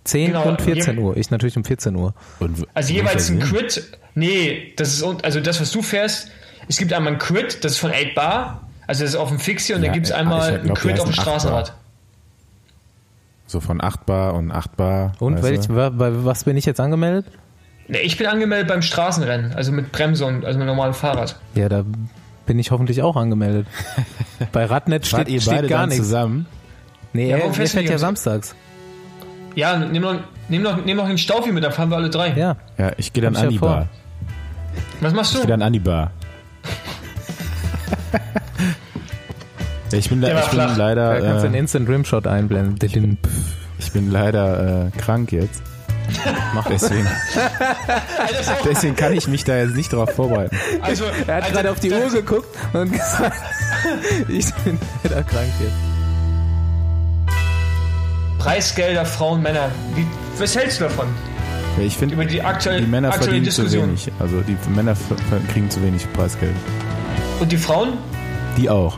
[0.06, 1.18] 10 Genau, und 14 je- Uhr.
[1.18, 2.14] Ich natürlich um 14 Uhr.
[2.40, 3.40] Und Also jeweils ein?
[3.40, 3.84] Quid.
[4.14, 6.30] Nee, das ist also das, was du fährst.
[6.70, 8.65] Es gibt einmal ein Quid, das ist von 8 Bar.
[8.88, 10.68] Also das ist auf dem Fixie und Ja, dann gibt es ich einmal glaub, ein
[10.68, 11.40] der Quid auf dem ein 8 Bar.
[11.40, 11.74] Straßenrad.
[13.48, 15.14] So von 8 Bar und 8 Bar.
[15.20, 15.76] Und weißt welch, du?
[15.76, 17.26] wa- bei was bin ich jetzt angemeldet?
[17.88, 21.40] Nee, ich bin angemeldet beim Straßenrennen, also mit Bremse und also mit normalem Fahrrad.
[21.54, 21.84] Ja, da
[22.48, 23.68] bin ich hoffentlich auch angemeldet.
[24.52, 26.04] Bei Radnet steht, ihr beide steht gar dann nichts.
[26.06, 26.48] zusammen?
[27.14, 28.56] Nee, Ja, er, er fährt ja am- samstags.
[29.56, 30.16] Ja, nimm noch,
[30.50, 32.34] nimm noch, nimm noch den Staufi mit, dann fahren wir alle drei.
[32.36, 32.58] Ja.
[32.78, 33.58] Ja, ich gehe dann ich an die.
[33.60, 33.88] Bar.
[35.02, 35.46] Was machst Ich du?
[35.46, 36.12] gehe dann an die Bar.
[39.92, 40.50] Ich bin, war ich bin flach.
[40.52, 43.18] Da kannst du leider, einen äh, Instant Rimshot einblenden.
[43.80, 45.62] Ich bin leider äh, krank jetzt.
[46.70, 47.08] Deswegen,
[48.66, 50.56] deswegen kann ich mich da jetzt nicht drauf vorbereiten.
[50.82, 53.42] Also, Er hat also, gerade auf die Uhr geguckt und gesagt,
[54.28, 55.74] ich bin leider krank jetzt.
[58.38, 59.70] Preisgelder, Frauen, Männer.
[59.96, 60.06] Wie,
[60.38, 61.08] was hältst du davon?
[61.78, 63.90] Ja, ich finde, Über die aktuelle, die Männer aktuelle verdienen zu Diskussion.
[63.90, 64.12] wenig.
[64.20, 64.96] Also die Männer
[65.52, 66.56] kriegen zu wenig Preisgeld.
[67.40, 67.94] Und die Frauen?
[68.58, 68.98] Die auch.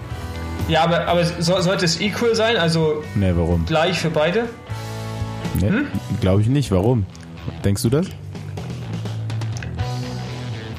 [0.67, 2.57] Ja, aber, aber so, sollte es equal sein?
[2.57, 3.65] Also Ne, warum?
[3.65, 4.47] gleich für beide?
[5.59, 5.87] Ne, Hm?
[6.21, 6.71] Glaube ich nicht.
[6.71, 7.05] Warum?
[7.63, 8.07] Denkst du das?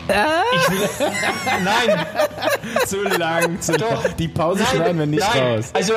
[0.08, 0.88] Ich will,
[1.64, 2.06] nein,
[2.86, 3.60] Zu lang.
[3.60, 4.04] Zu Doch.
[4.14, 5.42] Die Pause nein, schneiden wir nicht nein.
[5.56, 5.70] raus.
[5.74, 5.92] Also,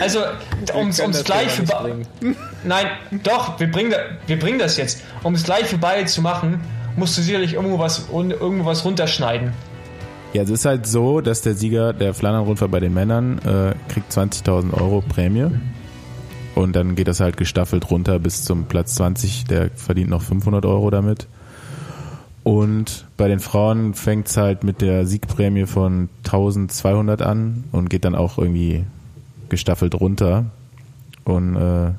[0.00, 0.20] also
[0.74, 2.06] um es das gleich für bringen.
[2.64, 2.86] Nein,
[3.24, 3.96] doch, wir bringen, da,
[4.26, 5.02] wir bringen das jetzt.
[5.24, 6.60] Um es gleich für beide zu machen,
[6.96, 9.52] musst du sicherlich irgendwo was, un- irgendwo was runterschneiden.
[10.32, 14.12] Ja, es ist halt so, dass der Sieger der Flandern-Rundfahrt bei den Männern äh, kriegt
[14.12, 15.50] 20.000 Euro Prämie.
[16.54, 19.44] Und dann geht das halt gestaffelt runter bis zum Platz 20.
[19.44, 21.26] Der verdient noch 500 Euro damit.
[22.44, 28.04] Und bei den Frauen fängt es halt mit der Siegprämie von 1200 an und geht
[28.04, 28.84] dann auch irgendwie
[29.48, 30.46] gestaffelt runter.
[31.24, 31.90] Und äh,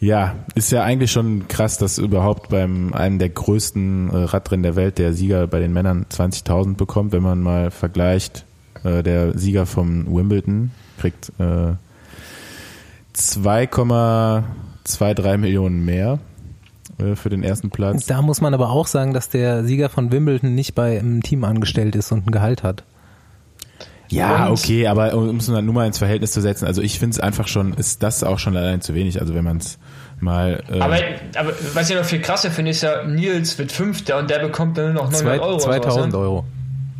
[0.00, 4.76] ja, ist ja eigentlich schon krass, dass überhaupt beim einem der größten äh, Radrennen der
[4.76, 8.44] Welt der Sieger bei den Männern 20.000 bekommt, wenn man mal vergleicht.
[8.84, 11.72] Äh, der Sieger vom Wimbledon kriegt äh,
[13.16, 16.20] 2,23 Millionen mehr
[16.98, 18.06] äh, für den ersten Platz.
[18.06, 21.42] Da muss man aber auch sagen, dass der Sieger von Wimbledon nicht bei einem Team
[21.42, 22.84] angestellt ist und ein Gehalt hat.
[24.10, 27.14] Ja, Und- okay, aber um es nur mal ins Verhältnis zu setzen, also ich finde
[27.14, 29.20] es einfach schon, ist das auch schon allein zu wenig.
[29.20, 29.78] Also wenn man es
[30.20, 30.96] mal äh, Aber,
[31.36, 34.78] aber was ich noch viel krasser finde, ist ja, Nils wird Fünfter und der bekommt
[34.78, 35.54] dann nur noch 900 Zwei, Euro.
[35.56, 36.18] oder 2000 sowas, ne?
[36.18, 36.44] Euro.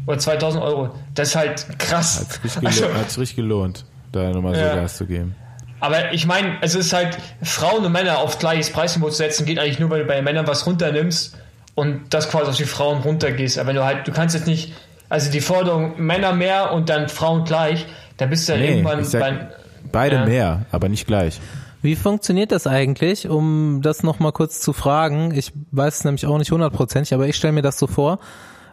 [0.07, 0.95] Oder 2000 Euro.
[1.15, 2.21] Das ist halt krass.
[2.21, 4.75] hat's richtig, Also, gelo hat's richtig gelohnt, da nochmal so Ja.
[4.77, 5.35] Gas zu geben.
[5.81, 9.59] aber ich meine, es ist halt, Frauen und Männer auf gleiches Preisniveau zu setzen, geht
[9.59, 11.37] eigentlich nur, weil du bei den Männern was runternimmst
[11.75, 13.59] und das quasi auf die Frauen runtergehst.
[13.59, 14.73] Aber wenn du halt, du kannst jetzt nicht,
[15.09, 17.87] also die Forderung Männer mehr und dann Frauen gleich,
[18.17, 19.49] dann bist du dann Nee, irgendwann ich sag, bei,
[19.93, 20.27] beide Ja.
[20.27, 21.41] mehr, aber nicht gleich.
[21.81, 25.33] Wie funktioniert das eigentlich, um das nochmal kurz zu fragen?
[25.35, 28.19] Ich weiß es nämlich auch nicht hundertprozentig, aber ich stelle mir das so vor.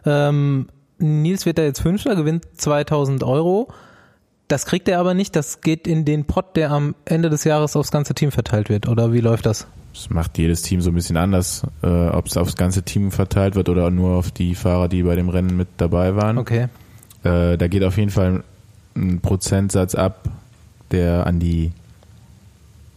[0.04, 0.68] Ähm,
[0.98, 3.68] Nils wird da jetzt Fünfter, gewinnt 2000 Euro.
[4.48, 7.76] Das kriegt er aber nicht, das geht in den Pot, der am Ende des Jahres
[7.76, 8.88] aufs ganze Team verteilt wird.
[8.88, 9.66] Oder wie läuft das?
[9.96, 13.54] Das macht jedes Team so ein bisschen anders, äh, ob es aufs ganze Team verteilt
[13.54, 16.36] wird oder nur auf die Fahrer, die bei dem Rennen mit dabei waren.
[16.36, 16.68] Okay.
[17.24, 18.44] Äh, da geht auf jeden Fall
[18.94, 20.28] ein Prozentsatz ab,
[20.90, 21.72] der an die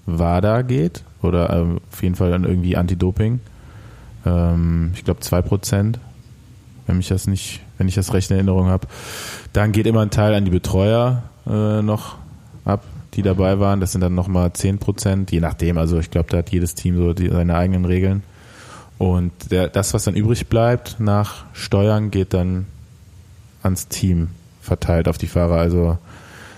[0.06, 3.40] WADA geht oder ähm, auf jeden Fall an irgendwie Anti-Doping.
[4.26, 6.00] Ähm, ich glaube zwei Prozent,
[6.86, 8.88] wenn mich das nicht, wenn ich das recht in Erinnerung habe.
[9.54, 12.18] Dann geht immer ein Teil an die Betreuer äh, noch
[12.66, 12.84] ab,
[13.14, 13.80] die dabei waren.
[13.80, 15.78] Das sind dann nochmal zehn Prozent, je nachdem.
[15.78, 18.24] Also ich glaube, da hat jedes Team so die, seine eigenen Regeln.
[18.98, 22.66] Und der, das, was dann übrig bleibt nach Steuern, geht dann
[23.64, 24.30] ans Team
[24.62, 25.56] verteilt auf die Fahrer.
[25.56, 25.98] Also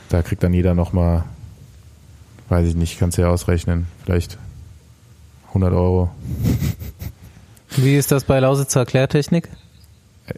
[0.09, 1.23] da kriegt dann jeder nochmal,
[2.49, 4.37] weiß ich nicht, kannst du ja ausrechnen, vielleicht
[5.49, 6.09] 100 Euro.
[7.77, 9.47] Wie ist das bei Lausitzer Klärtechnik?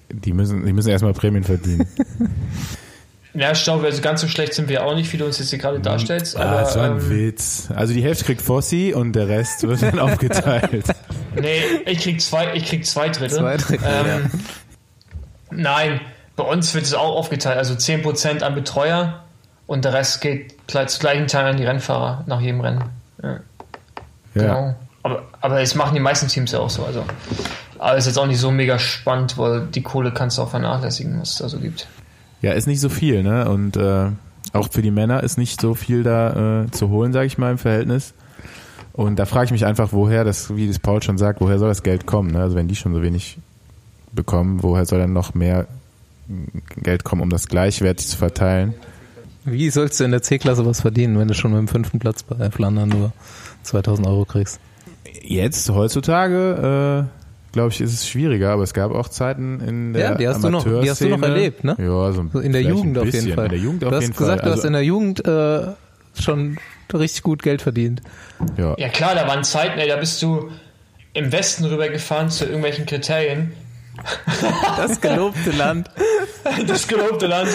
[0.10, 1.88] Die müssen, die müssen erstmal Prämien verdienen.
[3.34, 5.50] ja, ich glaube, also ganz so schlecht sind wir auch nicht, wie du uns jetzt
[5.50, 6.38] hier gerade darstellst.
[6.38, 7.70] ah, aber, das war ein ähm, Witz.
[7.76, 10.86] Also die Hälfte kriegt Fossi und der Rest wird dann aufgeteilt.
[11.36, 13.40] Nee, ich krieg zwei, ich krieg zwei Drittel.
[13.40, 14.30] Zwei Drittel, ähm,
[15.50, 16.02] Nein,
[16.36, 19.24] bei uns wird es auch aufgeteilt, also 10% an Betreuer
[19.68, 22.84] und der Rest geht zu gleichen Teil an die Rennfahrer nach jedem Rennen.
[23.22, 24.42] Ja, Ja.
[24.42, 24.76] Genau.
[25.04, 26.86] Aber, aber das machen die meisten Teams ja auch so.
[26.86, 27.04] Also.
[27.78, 31.20] Aber ist jetzt auch nicht so mega spannend, weil die Kohle kannst du auch vernachlässigen,
[31.20, 31.88] was es da so gibt.
[32.44, 33.50] Ja, ist nicht so viel, ne?
[33.50, 34.10] Und äh,
[34.52, 37.52] auch für die Männer ist nicht so viel da äh, zu holen, sage ich mal,
[37.52, 38.14] im Verhältnis.
[38.92, 41.70] Und da frage ich mich einfach, woher das, wie das Paul schon sagt, woher soll
[41.70, 42.32] das Geld kommen?
[42.32, 42.42] Ne?
[42.42, 43.38] Also wenn die schon so wenig
[44.12, 45.68] bekommen, woher soll dann noch mehr
[46.82, 48.74] Geld kommen, um das gleichwertig zu verteilen?
[49.46, 52.24] Wie sollst du in der C-Klasse was verdienen, wenn du schon mit dem fünften Platz
[52.24, 53.14] bei Flandern nur
[53.64, 54.60] 2000 Euro kriegst?
[55.22, 57.23] Jetzt, heutzutage, äh,
[57.54, 60.44] glaube ich, ist es schwieriger, aber es gab auch Zeiten in der Ja, die hast
[60.44, 61.76] du noch- die hast du noch erlebt, ne?
[61.80, 63.46] Ja, so So in der Jugend ein auf jeden Fall.
[63.46, 64.50] In der Jugend du auf hast jeden gesagt, Fall.
[64.52, 65.62] du hast in der Jugend äh,
[66.20, 66.58] schon
[66.94, 68.02] richtig gut Geld verdient.
[68.58, 68.76] ja.
[68.78, 70.50] Ja klar, da waren Zeiten, ey, da bist du
[71.14, 73.54] im Westen rübergefahren zu irgendwelchen Kriterien.
[74.78, 75.90] Das gelobte Land.
[76.68, 77.48] Das gelobte Land.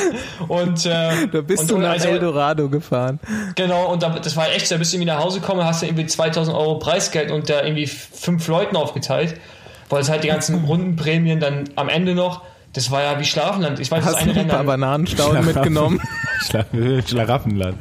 [0.49, 3.21] Und, äh, Da bist und, du nach also, Eldorado gefahren.
[3.55, 5.83] Genau, und da, das war echt so, da bist du irgendwie nach Hause gekommen, hast
[5.83, 9.35] du irgendwie 2000 Euro Preisgeld und da irgendwie fünf Leuten aufgeteilt,
[9.89, 13.81] weil es halt die ganzen Rundenprämien dann am Ende noch, das war ja wie Schlafenland.
[13.81, 16.01] Ich weiß, das Hast eine du ein paar Bananenstauden mitgenommen?
[16.41, 16.65] Schla
[17.07, 17.79] Schlaraffenland.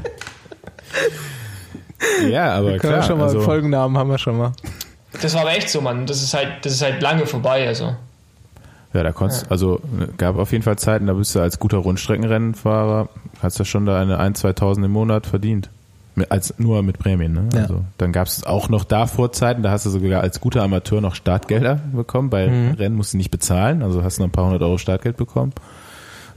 [2.30, 2.94] ja, aber Können klar.
[2.96, 4.54] wir schon mal also, Folgennamen haben wir schon mal.
[5.22, 6.06] Das war aber echt so, Mann.
[6.06, 7.96] Das ist halt, das ist halt lange vorbei, also.
[8.94, 9.52] Ja, da konntest, ja.
[9.52, 9.82] also
[10.18, 13.10] gab auf jeden Fall Zeiten, da bist du als guter Rundstreckenrennenfahrer,
[13.42, 15.70] hast du schon da eine 1, 2000 im Monat verdient.
[16.30, 17.50] Als, nur mit Prämien, ne?
[17.54, 17.62] Ja.
[17.62, 21.00] Also, dann gab es auch noch davor Zeiten, da hast du sogar als guter Amateur
[21.00, 22.30] noch Startgelder bekommen.
[22.30, 22.72] Bei mhm.
[22.72, 25.54] Rennen musst du nicht bezahlen, also hast du noch ein paar hundert Euro Startgeld bekommen.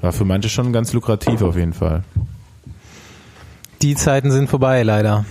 [0.01, 2.03] War für manche schon ganz lukrativ auf jeden Fall.
[3.83, 5.25] Die Zeiten sind vorbei, leider.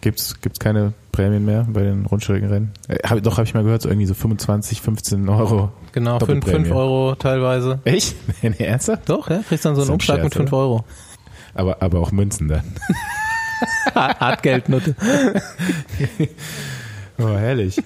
[0.00, 2.72] Gibt's, gibt's keine Prämien mehr bei den Rundstreckenrennen?
[2.88, 5.72] Äh, hab, doch, habe ich mal gehört, so irgendwie so 25, 15 Euro.
[5.92, 7.78] Genau, 5, 5 Euro teilweise.
[7.84, 8.14] Echt?
[8.42, 9.08] Nee, ernsthaft?
[9.08, 10.84] Doch, ja, kriegst dann so einen Umschlag mit 5 Euro.
[11.54, 12.64] Aber, aber auch Münzen dann.
[13.94, 14.96] Hartgeldnote.
[17.18, 17.80] oh, herrlich.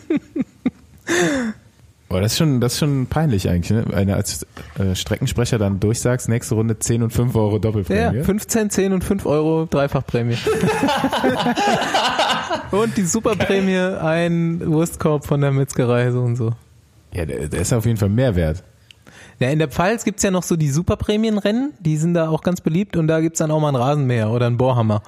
[2.10, 3.84] Oh, das ist schon, das ist schon peinlich eigentlich, ne?
[3.86, 4.46] Wenn du als
[4.78, 8.16] äh, Streckensprecher dann durchsagst, nächste Runde 10 und 5 Euro Doppelprämie.
[8.16, 10.38] Ja, 15, 10 und 5 Euro Dreifachprämie.
[12.70, 16.52] und die Superprämie ein Wurstkorb von der Metzgerei, so und so.
[17.12, 18.64] Ja, der, der ist auf jeden Fall mehr wert.
[19.38, 22.62] Ja, in der Pfalz gibt's ja noch so die Superprämienrennen, die sind da auch ganz
[22.62, 25.02] beliebt und da gibt's dann auch mal einen Rasenmäher oder einen Bohrhammer.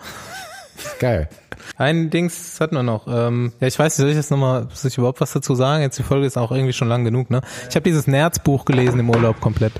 [0.99, 1.29] Geil.
[1.77, 3.07] Ein Dings hatten wir noch.
[3.07, 5.83] Ähm, ja, ich weiß nicht, soll ich jetzt nochmal, soll ich überhaupt was dazu sagen?
[5.83, 7.43] Jetzt die Folge ist auch irgendwie schon lang genug, ne?
[7.69, 9.73] Ich habe dieses Nerzbuch gelesen im Urlaub komplett.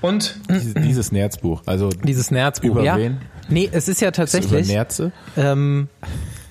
[0.00, 0.38] Und?
[0.48, 1.88] Dieses, dieses Nerzbuch, also.
[1.88, 2.96] Dieses Nerzbuch, über ja.
[2.96, 3.18] Wen?
[3.48, 4.52] Nee, es ist ja tatsächlich.
[4.52, 5.12] Ist über Nerze?
[5.36, 5.88] Ähm,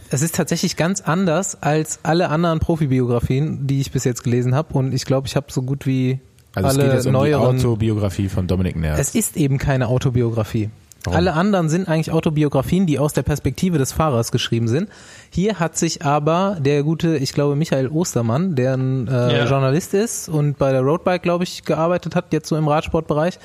[0.10, 4.74] es ist tatsächlich ganz anders als alle anderen Profibiografien, die ich bis jetzt gelesen habe.
[4.74, 6.20] Und ich glaube, ich habe so gut wie
[6.56, 7.58] also alle es geht jetzt um neueren.
[7.58, 9.00] die Autobiografie von Dominik Nerz.
[9.00, 10.70] Es ist eben keine Autobiografie.
[11.04, 11.18] Warum?
[11.18, 14.90] Alle anderen sind eigentlich Autobiografien, die aus der Perspektive des Fahrers geschrieben sind.
[15.30, 19.46] Hier hat sich aber der gute, ich glaube, Michael Ostermann, der ein äh, Ja.
[19.46, 23.40] Journalist ist und bei der Roadbike, glaube ich, gearbeitet hat, jetzt so im Radsportbereich,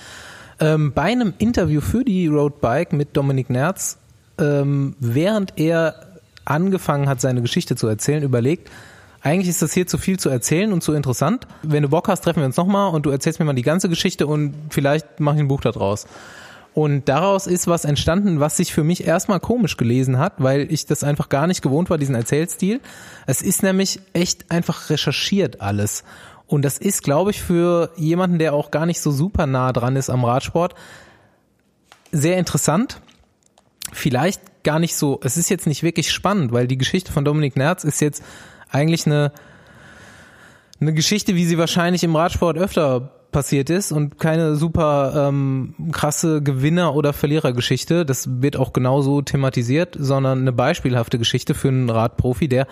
[0.61, 3.99] ähm, bei einem Interview für die Roadbike mit Dominik Nerz,
[4.39, 5.95] ähm, während er
[6.45, 8.71] angefangen hat, seine Geschichte zu erzählen, überlegt,
[9.21, 11.47] eigentlich ist das hier zu viel zu erzählen und zu interessant.
[11.63, 13.89] Wenn du Bock hast, treffen wir uns nochmal und du erzählst mir mal die ganze
[13.89, 16.07] Geschichte und vielleicht mache ich ein Buch da draus.
[16.75, 20.87] Und daraus ist was entstanden, was sich für mich erstmal komisch gelesen hat, weil ich
[20.87, 22.81] das einfach gar nicht gewohnt war, diesen Erzählstil.
[23.27, 26.03] Es ist nämlich echt einfach recherchiert alles.
[26.47, 29.97] Und das ist, glaube ich, für jemanden, der auch gar nicht so super nah dran
[29.97, 30.75] ist am Radsport,
[32.11, 33.01] sehr interessant.
[33.93, 37.57] Vielleicht gar nicht so, es ist jetzt nicht wirklich spannend, weil die Geschichte von Dominik
[37.57, 38.23] Nerz ist jetzt
[38.71, 39.33] eigentlich eine,
[40.81, 46.43] eine Geschichte, wie sie wahrscheinlich im Radsport öfter passiert ist und keine super ähm, krasse
[46.43, 48.07] Gewinner- oder Verlierergeschichte.
[48.07, 52.67] Das wird auch genauso thematisiert, sondern eine beispielhafte Geschichte für einen Radprofi, der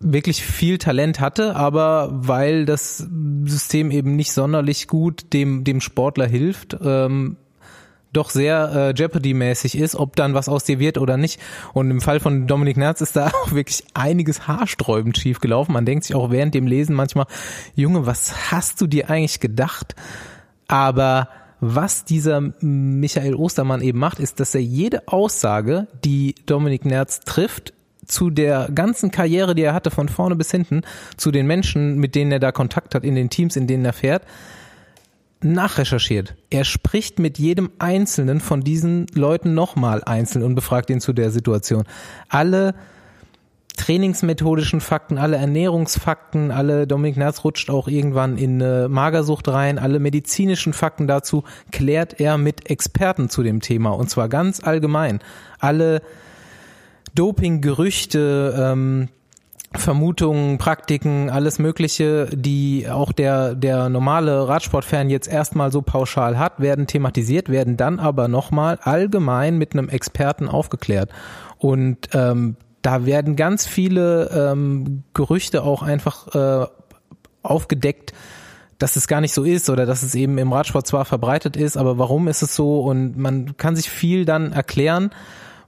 [0.00, 3.06] wirklich viel Talent hatte, aber weil das
[3.44, 7.36] System eben nicht sonderlich gut dem, dem Sportler hilft, ähm,
[8.12, 11.40] doch sehr äh, Jeopardy-mäßig ist, ob dann was aus dir wird oder nicht.
[11.72, 15.72] Und im Fall von Dominik Nerz ist da auch wirklich einiges haarsträubend schief gelaufen.
[15.72, 17.26] Man denkt sich auch während dem Lesen manchmal,
[17.74, 19.94] Junge, was hast du dir eigentlich gedacht?
[20.68, 21.28] Aber
[21.60, 27.72] was dieser Michael Ostermann eben macht, ist, dass er jede Aussage, die Dominik Nerz trifft,
[28.06, 30.82] zu der ganzen Karriere, die er hatte, von vorne bis hinten,
[31.16, 33.92] zu den Menschen, mit denen er da Kontakt hat, in den Teams, in denen er
[33.92, 34.22] fährt,
[35.42, 36.34] nachrecherchiert.
[36.50, 41.30] Er spricht mit jedem Einzelnen von diesen Leuten nochmal einzeln und befragt ihn zu der
[41.30, 41.84] Situation.
[42.28, 42.74] Alle
[43.76, 50.00] trainingsmethodischen Fakten, alle Ernährungsfakten, alle Dominik Nerz rutscht auch irgendwann in eine Magersucht rein, alle
[50.00, 55.20] medizinischen Fakten dazu klärt er mit Experten zu dem Thema und zwar ganz allgemein.
[55.60, 56.02] Alle
[57.14, 59.08] Doping-Gerüchte, ähm,
[59.72, 66.58] Vermutungen, Praktiken, alles Mögliche, die auch der, der normale Radsportfan jetzt erstmal so pauschal hat,
[66.58, 71.10] werden thematisiert, werden dann aber nochmal allgemein mit einem Experten aufgeklärt.
[71.58, 76.66] Und ähm, da werden ganz viele ähm, Gerüchte auch einfach äh,
[77.42, 78.14] aufgedeckt,
[78.78, 81.76] dass es gar nicht so ist oder dass es eben im Radsport zwar verbreitet ist,
[81.76, 82.80] aber warum ist es so?
[82.80, 85.10] Und man kann sich viel dann erklären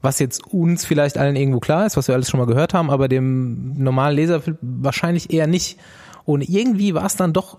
[0.03, 2.91] was jetzt uns vielleicht allen irgendwo klar ist, was wir alles schon mal gehört haben,
[2.91, 5.79] aber dem normalen Leser wahrscheinlich eher nicht.
[6.25, 7.59] Und irgendwie war es dann doch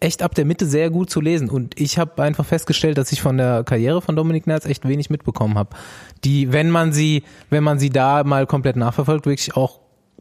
[0.00, 1.50] echt ab der Mitte sehr gut zu lesen.
[1.50, 5.10] Und ich habe einfach festgestellt, dass ich von der Karriere von Dominik Nerz echt wenig
[5.10, 5.76] mitbekommen habe.
[6.24, 9.80] Die, wenn man sie, wenn man sie da mal komplett nachverfolgt, wirklich auch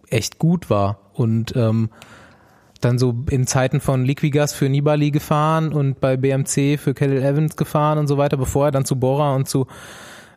[0.09, 0.99] echt gut war.
[1.13, 1.89] Und ähm,
[2.81, 7.55] dann so in Zeiten von Liquigas für Nibali gefahren und bei BMC für Kelly Evans
[7.55, 9.67] gefahren und so weiter, bevor er dann zu Bora und zu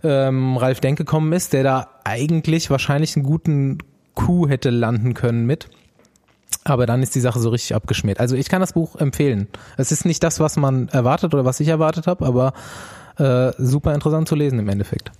[0.05, 3.78] ähm, Ralf Denk gekommen ist, der da eigentlich wahrscheinlich einen guten
[4.14, 5.68] Coup hätte landen können mit.
[6.64, 8.20] Aber dann ist die Sache so richtig abgeschmiert.
[8.20, 9.48] Also ich kann das Buch empfehlen.
[9.76, 12.53] Es ist nicht das, was man erwartet oder was ich erwartet habe, aber
[13.18, 15.11] äh, super interessant zu lesen im Endeffekt.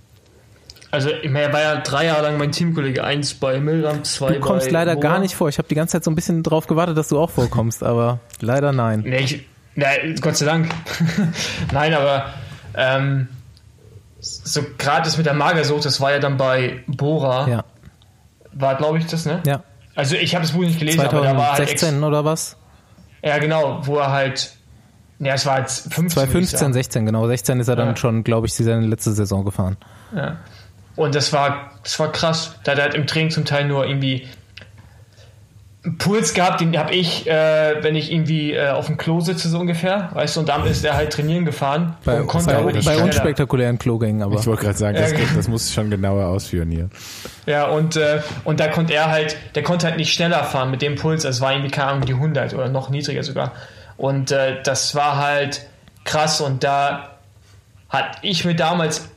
[0.91, 3.03] Also, er war ja drei Jahre lang mein Teamkollege.
[3.03, 5.07] Eins bei Milram, zwei Du kommst bei leider Bora.
[5.13, 5.49] gar nicht vor.
[5.49, 8.19] Ich habe die ganze Zeit so ein bisschen drauf gewartet, dass du auch vorkommst, aber
[8.41, 9.01] leider nein.
[9.03, 9.87] Nee, ich, na,
[10.21, 10.69] Gott sei Dank.
[11.73, 12.25] Nein, aber
[12.77, 13.27] ähm,
[14.23, 17.47] so gerade das mit der Magersucht, das war ja dann bei Bora.
[17.47, 17.63] Ja,
[18.53, 19.41] War, glaube ich, das, ne?
[19.45, 19.63] ja.
[19.95, 22.57] Also ich habe das Buch nicht gelesen, aber da war halt ex 2016 oder was?
[23.23, 24.55] Ja, genau, wo er halt.
[25.19, 25.99] Ja, es war jetzt 15.
[25.99, 26.73] würde ich 2015, sagen.
[26.73, 27.27] 16, genau.
[27.27, 27.95] 16 ist er dann Ja.
[27.95, 29.77] schon, glaube ich, seine letzte Saison gefahren.
[30.15, 30.37] Ja.
[30.95, 32.55] Und das war, das war krass.
[32.63, 34.27] Da hat er halt im Training zum Teil nur irgendwie
[35.97, 39.59] Puls gehabt, den habe ich, äh, wenn ich irgendwie äh, auf dem Klo sitze, so
[39.59, 40.09] ungefähr.
[40.13, 42.85] Weißt du, und dann ist er halt trainieren gefahren Bei, und konnte bei, aber nicht
[42.85, 43.05] bei schneller.
[43.07, 44.39] unspektakulären Klogängen, aber.
[44.39, 46.89] Ich wollte gerade sagen, das, Ja, das muss ich schon genauer ausführen hier.
[47.45, 50.81] Ja, und, äh, und da konnte er halt, der konnte halt nicht schneller fahren mit
[50.81, 51.25] dem Puls.
[51.25, 53.51] Also es war irgendwie, keine Ahnung, die 100 oder noch niedriger sogar.
[53.97, 55.67] Und äh, das war halt
[56.05, 56.39] krass.
[56.39, 57.09] Und da
[57.89, 59.09] hat ich mir damals,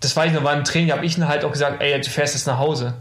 [0.00, 2.10] das weiß ich noch, war im Training, habe ich ihm halt auch gesagt, ey, du
[2.10, 2.94] fährst jetzt nach Hause.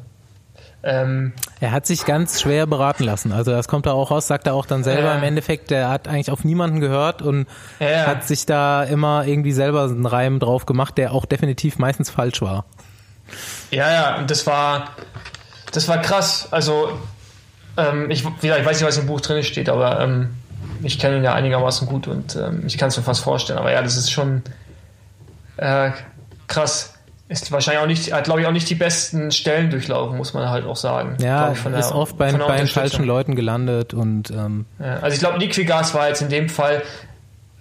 [0.84, 3.32] Ähm, Er hat sich ganz schwer beraten lassen.
[3.32, 5.16] Also das kommt da auch raus, sagt er auch dann selber Ja.
[5.18, 7.46] im Endeffekt, der hat eigentlich auf niemanden gehört und
[7.80, 8.08] Ja.
[8.08, 12.42] hat sich da immer irgendwie selber einen Reim drauf gemacht, der auch definitiv meistens falsch
[12.42, 12.66] war.
[13.70, 14.90] ja, ja, und das war,
[15.72, 16.48] das war krass.
[16.52, 16.90] Also,
[17.78, 20.32] ähm, ich, gesagt, ich weiß nicht, was im Buch drin steht, aber ähm,
[20.84, 23.60] ich kenne ihn ja einigermaßen gut und ähm, ich kann es mir fast vorstellen.
[23.60, 24.42] Aber ja, das ist schon
[25.58, 25.92] äh,
[26.48, 26.91] krass.
[27.32, 30.50] Ist wahrscheinlich auch nicht, hat glaube ich auch nicht die besten Stellen durchlaufen, muss man
[30.50, 31.16] halt auch sagen.
[31.22, 35.14] Ja, ich, von der- ist oft bei, den falschen Leuten gelandet und ähm, Ja, also
[35.14, 36.84] ich glaube, Liquigas war jetzt in dem Fall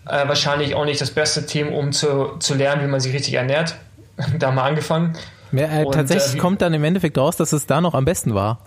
[0.06, 3.34] äh, wahrscheinlich auch nicht das beste Team, um zu, zu lernen, wie man sich richtig
[3.34, 3.76] ernährt.
[4.40, 5.16] da mal angefangen.
[5.52, 8.04] ja, äh, Und, tatsächlich äh, kommt dann im Endeffekt raus, dass es da noch am
[8.04, 8.58] besten war.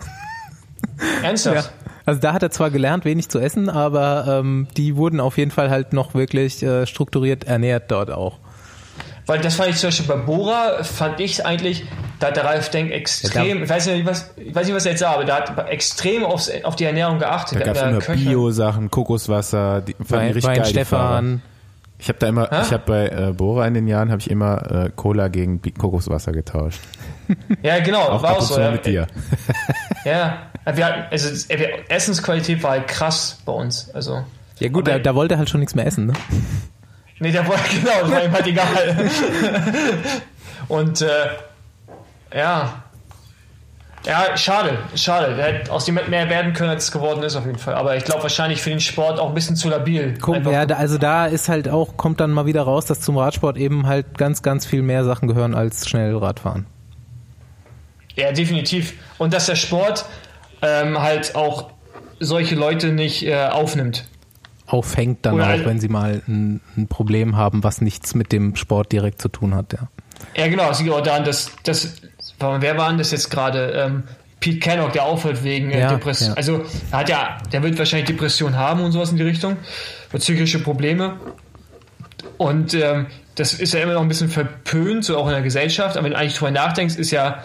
[1.22, 1.70] Ernsthaft?
[2.06, 5.50] Also da hat er zwar gelernt, wenig zu essen, aber ähm, die wurden auf jeden
[5.50, 8.38] Fall halt noch wirklich äh, strukturiert ernährt dort auch.
[9.26, 11.86] Weil das fand ich zum Beispiel bei Bora, fand ich eigentlich,
[12.20, 14.92] da hat der Ralf Denk extrem, ich, weiß nicht, was, ich weiß nicht, was er
[14.92, 17.58] jetzt sah, aber da hat extrem aufs, auf die Ernährung geachtet.
[17.60, 20.64] Da gab es immer Bio-Sachen, Kokoswasser, die Bei, richtig Fahrer.
[20.66, 21.42] Stefan.
[21.98, 22.62] Ich habe da immer, Hä?
[22.62, 26.32] ich habe bei äh, Bora in den Jahren habe ich immer äh, Cola gegen Kokoswasser
[26.32, 26.80] getauscht.
[27.62, 28.60] Ja, genau, Auch war auch so.
[28.60, 29.06] Ja, mit dir.
[30.04, 30.42] ja.
[30.74, 33.88] Wir hatten, also es- wir- Essensqualität war halt krass bei uns.
[33.94, 34.22] Also.
[34.58, 36.12] Ja gut, Aber- da, da wollte er halt schon nichts mehr essen, ne?
[37.18, 39.10] Nee, der wollte, genau, das war ihm halt egal.
[40.68, 41.08] Und äh,
[42.34, 42.82] ja.
[44.06, 45.34] Ja, schade, schade.
[45.34, 47.74] Der hätte aus dem mehr werden können, als es geworden ist, auf jeden Fall.
[47.74, 50.18] Aber ich glaube wahrscheinlich für den Sport auch ein bisschen zu labil.
[50.20, 53.56] Guck, ja, also da ist halt auch, kommt dann mal wieder raus, dass zum Radsport
[53.56, 56.66] eben halt ganz, ganz viel mehr Sachen gehören als schnell Radfahren.
[58.14, 58.92] Ja, definitiv.
[59.16, 60.04] Und dass der Sport
[60.60, 61.70] ähm, halt auch
[62.20, 64.04] solche Leute nicht äh, aufnimmt.
[64.66, 68.56] Auffängt dann Oder auch, wenn sie mal ein, ein Problem haben, was nichts mit dem
[68.56, 69.88] Sport direkt zu tun hat, ja.
[70.36, 70.70] Ja, genau.
[70.70, 71.96] Es liegt auch daran, dass, dass
[72.38, 73.72] wer war denn das jetzt gerade?
[73.72, 74.04] Ähm,
[74.40, 76.30] Pete Cannock, der aufhört wegen äh, Ja, Depression.
[76.30, 76.36] ja.
[76.36, 79.56] Also, er hat ja, der wird wahrscheinlich Depression haben und sowas in die Richtung.
[80.10, 81.16] Oder psychische Probleme.
[82.36, 83.06] Und ähm,
[83.36, 85.96] das ist ja immer noch ein bisschen verpönt, so auch in der Gesellschaft.
[85.96, 87.44] Aber wenn du eigentlich drüber nachdenkst, ist ja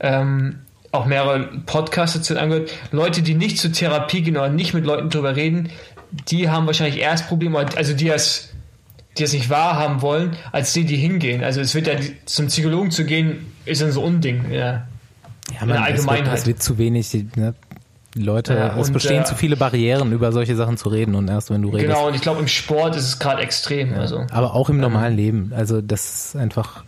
[0.00, 0.60] ähm,
[0.92, 5.10] auch mehrere Podcasts dazu angehört, Leute, die nicht zur Therapie gehen oder nicht mit Leuten
[5.10, 5.70] drüber reden,
[6.28, 8.50] die haben wahrscheinlich erst Probleme, also die es,
[9.16, 11.42] die es nicht wahrhaben wollen, als die, die hingehen.
[11.44, 11.94] Also es wird ja
[12.24, 14.50] zum Psychologen zu gehen, ist dann so Unding.
[14.50, 14.86] Ja.
[15.54, 16.38] Ja, In der es wird, Allgemeinheit.
[16.38, 17.54] es wird zu wenig, ne?
[18.14, 21.28] Leute, Ja, es und, bestehen äh, zu viele Barrieren, über solche Sachen zu reden und
[21.28, 21.86] erst wenn du redest.
[21.88, 23.94] Genau, und ich glaube, im Sport ist es gerade extrem.
[23.94, 24.26] Also.
[24.30, 25.52] Aber auch im normalen Leben.
[25.54, 26.84] Also das ist einfach.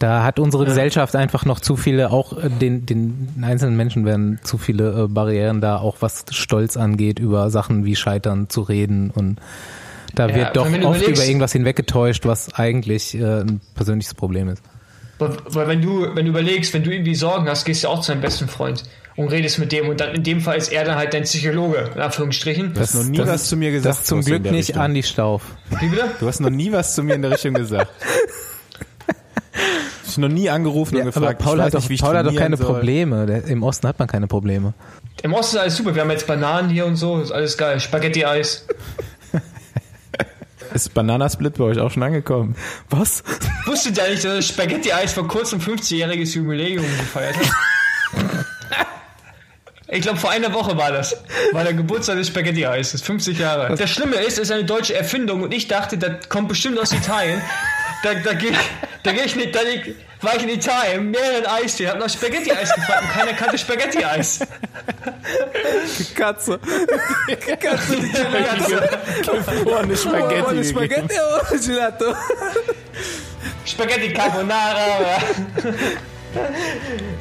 [0.00, 4.40] Da hat unsere Gesellschaft einfach noch zu viele, auch äh, den, den einzelnen Menschen werden
[4.42, 9.10] zu viele äh, Barrieren da, auch was Stolz angeht, über Sachen wie Scheitern zu reden.
[9.10, 9.40] Und
[10.14, 14.14] da Ja, wird doch wenn du oft über irgendwas hinweggetäuscht, was eigentlich äh, ein persönliches
[14.14, 14.62] Problem ist.
[15.18, 18.12] Weil, wenn du, wenn du überlegst, wenn du irgendwie Sorgen hast, gehst du auch zu
[18.12, 18.84] deinem besten Freund
[19.16, 21.90] und redest mit dem und dann in dem Fall ist er dann halt dein Psychologe,
[21.94, 22.72] in Anführungsstrichen.
[22.72, 23.98] Du hast noch nie was zu mir gesagt.
[23.98, 24.82] Das zum Glück nicht Richtung.
[24.82, 25.42] Andi Stauf.
[25.78, 26.04] Wie bitte?
[26.20, 27.90] Du hast noch nie was zu mir in der Richtung gesagt.
[30.10, 31.88] Ich habe noch nie angerufen Ja, und aber gefragt, Paul ich hat weiß doch, nicht,
[31.90, 32.66] wie ich Paul hat doch keine soll.
[32.66, 33.26] Probleme.
[33.26, 34.74] Der, Im Osten hat man keine Probleme.
[35.22, 35.94] Im Osten ist alles super.
[35.94, 37.80] Wir haben jetzt Bananen hier und so, ist alles geil.
[37.80, 38.66] Spaghetti-Eis.
[40.74, 42.54] Ist Bananasplit bei euch auch schon angekommen?
[42.90, 43.24] Was?
[43.66, 48.46] Wusstet ihr eigentlich, dass das Spaghetti-Eis vor kurzem 50-jähriges Jubiläum gefeiert hat?
[49.92, 51.16] Ich glaube, vor einer Woche war das.
[51.50, 52.92] War der Geburtstag des Spaghetti-Eis.
[52.92, 53.64] Das ist 50 Jahre.
[53.64, 53.80] alt.
[53.80, 56.92] Das Schlimme ist, es ist eine deutsche Erfindung und ich dachte, das kommt bestimmt aus
[56.92, 57.40] Italien.
[58.02, 58.52] Da, da, geh,
[59.02, 62.74] da, geh ich nicht, da geh- war ich in Italien, mehreren Eistee, hab nach Spaghetti-Eis
[62.74, 64.40] gefragt und keiner kannte Spaghetti-Eis.
[66.14, 66.58] Katze.
[69.66, 70.72] Ohne Spaghetti.
[70.72, 71.08] gegeben.
[71.10, 72.14] oh, Gelato.
[73.64, 75.18] Spaghetti Carbonara.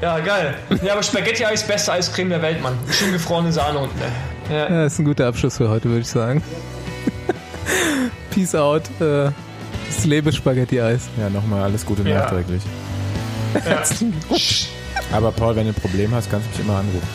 [0.02, 0.56] ja, geil.
[0.82, 2.78] Ja, aber Spaghetti-Eis beste Eiscreme der Welt, Mann.
[2.92, 4.00] Schön gefrorene Sahne unten.
[4.50, 4.70] Ja.
[4.70, 6.44] ja, ist ein guter Abschluss für heute, würde ich sagen.
[8.32, 8.84] Peace out.
[9.00, 9.30] Äh,
[9.96, 11.02] das lebe Spaghetti-Eis.
[11.20, 12.20] Ja, nochmal alles Gute Ja.
[12.20, 12.62] nachträglich.
[13.54, 13.84] Ja.
[15.16, 17.08] Aber Paul, wenn du ein Problem hast, kannst du mich immer anrufen.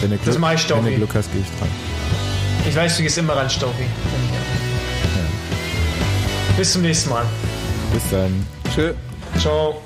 [0.00, 0.94] Wenn du Das Glück, mach ich, wenn du Stoffi.
[0.96, 1.68] Glück hast, gehe ich dran.
[2.68, 3.84] Ich weiß, du gehst immer ran, Stoffi.
[6.56, 7.24] Bis zum nächsten Mal.
[7.92, 8.44] Bis dann.
[8.74, 8.92] Tschö.
[9.38, 9.80] Ciao.